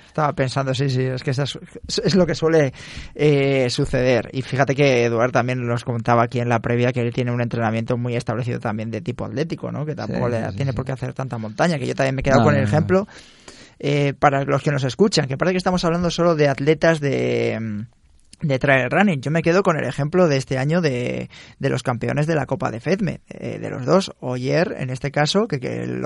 Estaba 0.07 0.33
pensando, 0.33 0.73
sí, 0.73 0.89
sí, 0.89 1.03
es 1.03 1.23
que 1.23 1.31
es, 1.31 1.39
es 1.39 2.15
lo 2.15 2.25
que 2.25 2.35
suele 2.35 2.73
eh, 3.15 3.69
suceder. 3.69 4.29
Y 4.33 4.41
fíjate 4.41 4.75
que 4.75 5.05
Eduard 5.05 5.31
también 5.31 5.65
nos 5.65 5.83
contaba 5.83 6.23
aquí 6.23 6.39
en 6.39 6.49
la 6.49 6.59
previa 6.59 6.91
que 6.91 7.01
él 7.01 7.13
tiene 7.13 7.31
un 7.31 7.41
entrenamiento 7.41 7.97
muy 7.97 8.15
establecido 8.15 8.59
también 8.59 8.91
de 8.91 9.01
tipo 9.01 9.25
atlético, 9.25 9.71
¿no? 9.71 9.85
Que 9.85 9.95
tampoco 9.95 10.29
le 10.29 10.51
tiene 10.53 10.73
por 10.73 10.85
qué 10.85 10.93
hacer 10.93 11.13
tanta 11.13 11.37
montaña, 11.37 11.77
que 11.77 11.87
yo 11.87 11.95
también 11.95 12.15
me 12.15 12.21
he 12.21 12.23
quedado 12.23 12.43
con 12.43 12.55
el 12.55 12.63
ejemplo 12.63 13.07
eh, 13.79 14.13
para 14.17 14.43
los 14.43 14.61
que 14.61 14.71
nos 14.71 14.83
escuchan, 14.83 15.27
que 15.27 15.37
parece 15.37 15.53
que 15.53 15.59
estamos 15.59 15.83
hablando 15.85 16.09
solo 16.11 16.35
de 16.35 16.47
atletas 16.47 16.99
de 16.99 17.87
de 18.41 18.59
trail 18.59 18.89
running. 18.89 19.21
Yo 19.21 19.31
me 19.31 19.41
quedo 19.41 19.63
con 19.63 19.77
el 19.77 19.85
ejemplo 19.85 20.27
de 20.27 20.37
este 20.37 20.57
año 20.57 20.81
de, 20.81 21.29
de 21.59 21.69
los 21.69 21.81
campeones 21.81 22.27
de 22.27 22.35
la 22.35 22.45
Copa 22.45 22.69
de 22.69 22.79
Fedme, 22.79 23.21
eh, 23.29 23.57
de 23.59 23.69
los 23.69 23.85
dos. 23.85 24.11
Oyer, 24.19 24.75
en 24.77 24.89
este 24.89 25.11
caso, 25.11 25.47
que, 25.47 25.55
el, 25.55 26.03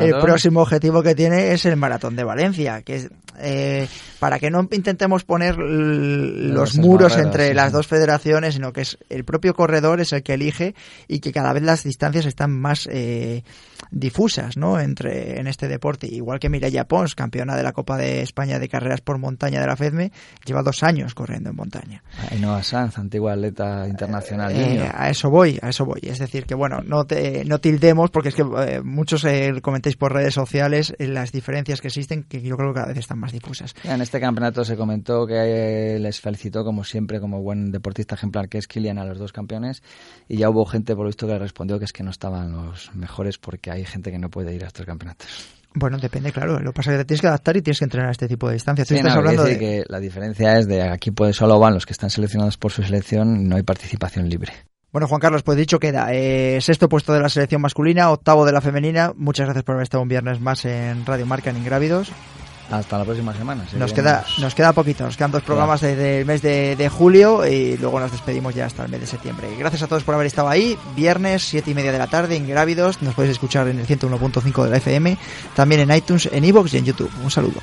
el, 0.00 0.14
próximo 0.20 0.60
objetivo 0.60 1.02
que 1.02 1.14
tiene 1.14 1.52
es 1.52 1.64
el 1.64 1.76
maratón 1.76 2.16
de 2.16 2.24
Valencia, 2.24 2.82
que 2.82 2.96
es 2.96 3.10
eh, 3.38 3.88
para 4.18 4.38
que 4.38 4.50
no 4.50 4.68
intentemos 4.70 5.24
poner 5.24 5.56
los 5.56 6.76
muros 6.76 7.16
entre 7.16 7.54
las 7.54 7.72
dos 7.72 7.86
federaciones, 7.86 8.54
sino 8.54 8.72
que 8.72 8.82
es 8.82 8.98
el 9.08 9.24
propio 9.24 9.54
corredor 9.54 10.00
es 10.00 10.12
el 10.12 10.22
que 10.22 10.34
elige 10.34 10.74
y 11.08 11.20
que 11.20 11.32
cada 11.32 11.54
vez 11.54 11.62
las 11.62 11.84
distancias 11.84 12.26
están 12.26 12.52
más 12.52 12.86
eh, 12.90 13.44
difusas, 13.90 14.58
¿no? 14.58 14.78
Entre 14.78 15.40
en 15.40 15.46
este 15.46 15.68
deporte, 15.68 16.06
igual 16.06 16.38
que 16.38 16.50
Mireia 16.50 16.84
Pons, 16.84 17.14
campeona 17.14 17.56
de 17.56 17.62
la 17.62 17.72
Copa 17.72 17.96
de 17.96 18.20
España 18.20 18.58
de 18.58 18.68
carreras 18.68 19.00
por 19.00 19.16
montaña 19.16 19.60
de 19.60 19.66
la 19.66 19.76
Fedme, 19.76 20.12
lleva 20.44 20.62
dos 20.62 20.82
años 20.82 21.14
corriendo 21.14 21.29
en 21.34 21.54
montaña. 21.54 22.02
Ainhoa 22.30 22.62
Sanz, 22.62 22.98
antigua 22.98 23.32
atleta 23.32 23.86
internacional. 23.88 24.52
Eh, 24.54 24.88
a 24.92 25.10
eso 25.10 25.30
voy, 25.30 25.58
a 25.62 25.68
eso 25.68 25.84
voy. 25.84 26.00
Es 26.02 26.18
decir, 26.18 26.46
que 26.46 26.54
bueno, 26.54 26.80
no, 26.84 27.04
te, 27.04 27.44
no 27.44 27.58
tildemos, 27.58 28.10
porque 28.10 28.30
es 28.30 28.34
que 28.34 28.42
eh, 28.42 28.82
muchos 28.82 29.24
eh, 29.24 29.52
comentéis 29.62 29.96
por 29.96 30.12
redes 30.12 30.34
sociales 30.34 30.94
las 30.98 31.32
diferencias 31.32 31.80
que 31.80 31.88
existen, 31.88 32.24
que 32.24 32.40
yo 32.42 32.56
creo 32.56 32.70
que 32.70 32.74
cada 32.74 32.88
vez 32.88 32.98
están 32.98 33.18
más 33.18 33.32
difusas. 33.32 33.74
En 33.84 34.00
este 34.00 34.20
campeonato 34.20 34.64
se 34.64 34.76
comentó 34.76 35.26
que 35.26 35.98
les 36.00 36.20
felicitó, 36.20 36.64
como 36.64 36.84
siempre, 36.84 37.20
como 37.20 37.42
buen 37.42 37.70
deportista 37.70 38.14
ejemplar 38.14 38.48
que 38.48 38.58
es 38.58 38.66
Kilian 38.66 38.98
a 38.98 39.04
los 39.04 39.18
dos 39.18 39.32
campeones, 39.32 39.82
y 40.28 40.38
ya 40.38 40.50
hubo 40.50 40.64
gente, 40.64 40.94
por 40.94 41.04
lo 41.04 41.08
visto, 41.08 41.26
que 41.26 41.32
le 41.34 41.38
respondió 41.38 41.78
que 41.78 41.84
es 41.84 41.92
que 41.92 42.02
no 42.02 42.10
estaban 42.10 42.52
los 42.52 42.94
mejores 42.94 43.38
porque 43.38 43.70
hay 43.70 43.84
gente 43.84 44.10
que 44.10 44.18
no 44.18 44.30
puede 44.30 44.54
ir 44.54 44.64
a 44.64 44.68
estos 44.68 44.86
campeonatos. 44.86 45.59
Bueno, 45.74 45.98
depende, 45.98 46.32
claro. 46.32 46.58
Lo 46.58 46.72
que 46.72 46.76
pasa 46.76 46.90
es 46.90 46.96
que 46.96 47.04
te 47.04 47.04
tienes 47.06 47.20
que 47.20 47.26
adaptar 47.28 47.56
y 47.56 47.62
tienes 47.62 47.78
que 47.78 47.84
entrenar 47.84 48.08
a 48.08 48.12
este 48.12 48.26
tipo 48.26 48.48
de 48.48 48.54
distancias. 48.54 48.88
Sí, 48.88 48.98
hablando 48.98 49.44
de... 49.44 49.58
que 49.58 49.84
la 49.88 50.00
diferencia 50.00 50.58
es 50.58 50.66
de 50.66 50.82
aquí 50.82 51.10
pues 51.10 51.36
solo 51.36 51.58
van 51.58 51.74
los 51.74 51.86
que 51.86 51.92
están 51.92 52.10
seleccionados 52.10 52.56
por 52.56 52.72
su 52.72 52.82
selección, 52.82 53.48
no 53.48 53.56
hay 53.56 53.62
participación 53.62 54.28
libre. 54.28 54.52
Bueno, 54.92 55.06
Juan 55.06 55.20
Carlos, 55.20 55.44
pues 55.44 55.56
dicho 55.56 55.78
queda. 55.78 56.12
Eh, 56.12 56.60
sexto 56.60 56.88
puesto 56.88 57.12
de 57.12 57.20
la 57.20 57.28
selección 57.28 57.60
masculina, 57.60 58.10
octavo 58.10 58.44
de 58.44 58.52
la 58.52 58.60
femenina. 58.60 59.12
Muchas 59.14 59.46
gracias 59.46 59.62
por 59.62 59.74
haber 59.74 59.84
estado 59.84 60.02
un 60.02 60.08
viernes 60.08 60.40
más 60.40 60.64
en 60.64 61.06
Radio 61.06 61.26
Marca 61.26 61.50
en 61.50 61.58
Ingrávidos. 61.58 62.10
Hasta 62.70 62.98
la 62.98 63.04
próxima 63.04 63.34
semana. 63.34 63.64
Nos 63.72 63.92
queda, 63.92 64.24
nos 64.38 64.54
queda 64.54 64.72
poquito, 64.72 65.04
nos 65.04 65.16
quedan 65.16 65.32
dos 65.32 65.42
programas 65.42 65.80
desde 65.80 66.20
el 66.20 66.26
mes 66.26 66.40
de, 66.40 66.88
julio 66.88 67.46
y 67.46 67.76
luego 67.76 67.98
nos 67.98 68.12
despedimos 68.12 68.54
ya 68.54 68.66
hasta 68.66 68.84
el 68.84 68.90
mes 68.90 69.00
de 69.00 69.06
septiembre. 69.06 69.48
Gracias 69.58 69.82
a 69.82 69.86
todos 69.88 70.04
por 70.04 70.14
haber 70.14 70.26
estado 70.26 70.48
ahí. 70.48 70.78
Viernes, 70.94 71.42
siete 71.42 71.72
y 71.72 71.74
media 71.74 71.90
de 71.90 71.98
la 71.98 72.06
tarde, 72.06 72.36
en 72.36 72.46
Grávidos. 72.46 73.02
Nos 73.02 73.14
podéis 73.14 73.32
escuchar 73.32 73.66
en 73.68 73.80
el 73.80 73.86
101.5 73.86 74.64
de 74.64 74.70
la 74.70 74.76
FM, 74.76 75.18
también 75.54 75.80
en 75.80 75.96
iTunes, 75.96 76.28
en 76.32 76.44
iVoox 76.44 76.74
y 76.74 76.78
en 76.78 76.84
YouTube. 76.84 77.10
Un 77.22 77.30
saludo. 77.30 77.60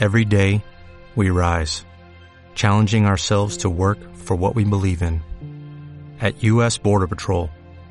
Every 0.00 0.24
day, 0.24 0.64
we 1.14 1.28
rise, 1.28 1.84
challenging 2.54 3.04
ourselves 3.04 3.58
to 3.58 3.68
work 3.68 3.98
for 4.16 4.34
what 4.34 4.54
we 4.54 4.64
believe 4.64 5.02
in. 5.02 5.22
At 6.22 6.42
U.S. 6.42 6.78
Border 6.78 7.06
Patrol, 7.06 7.50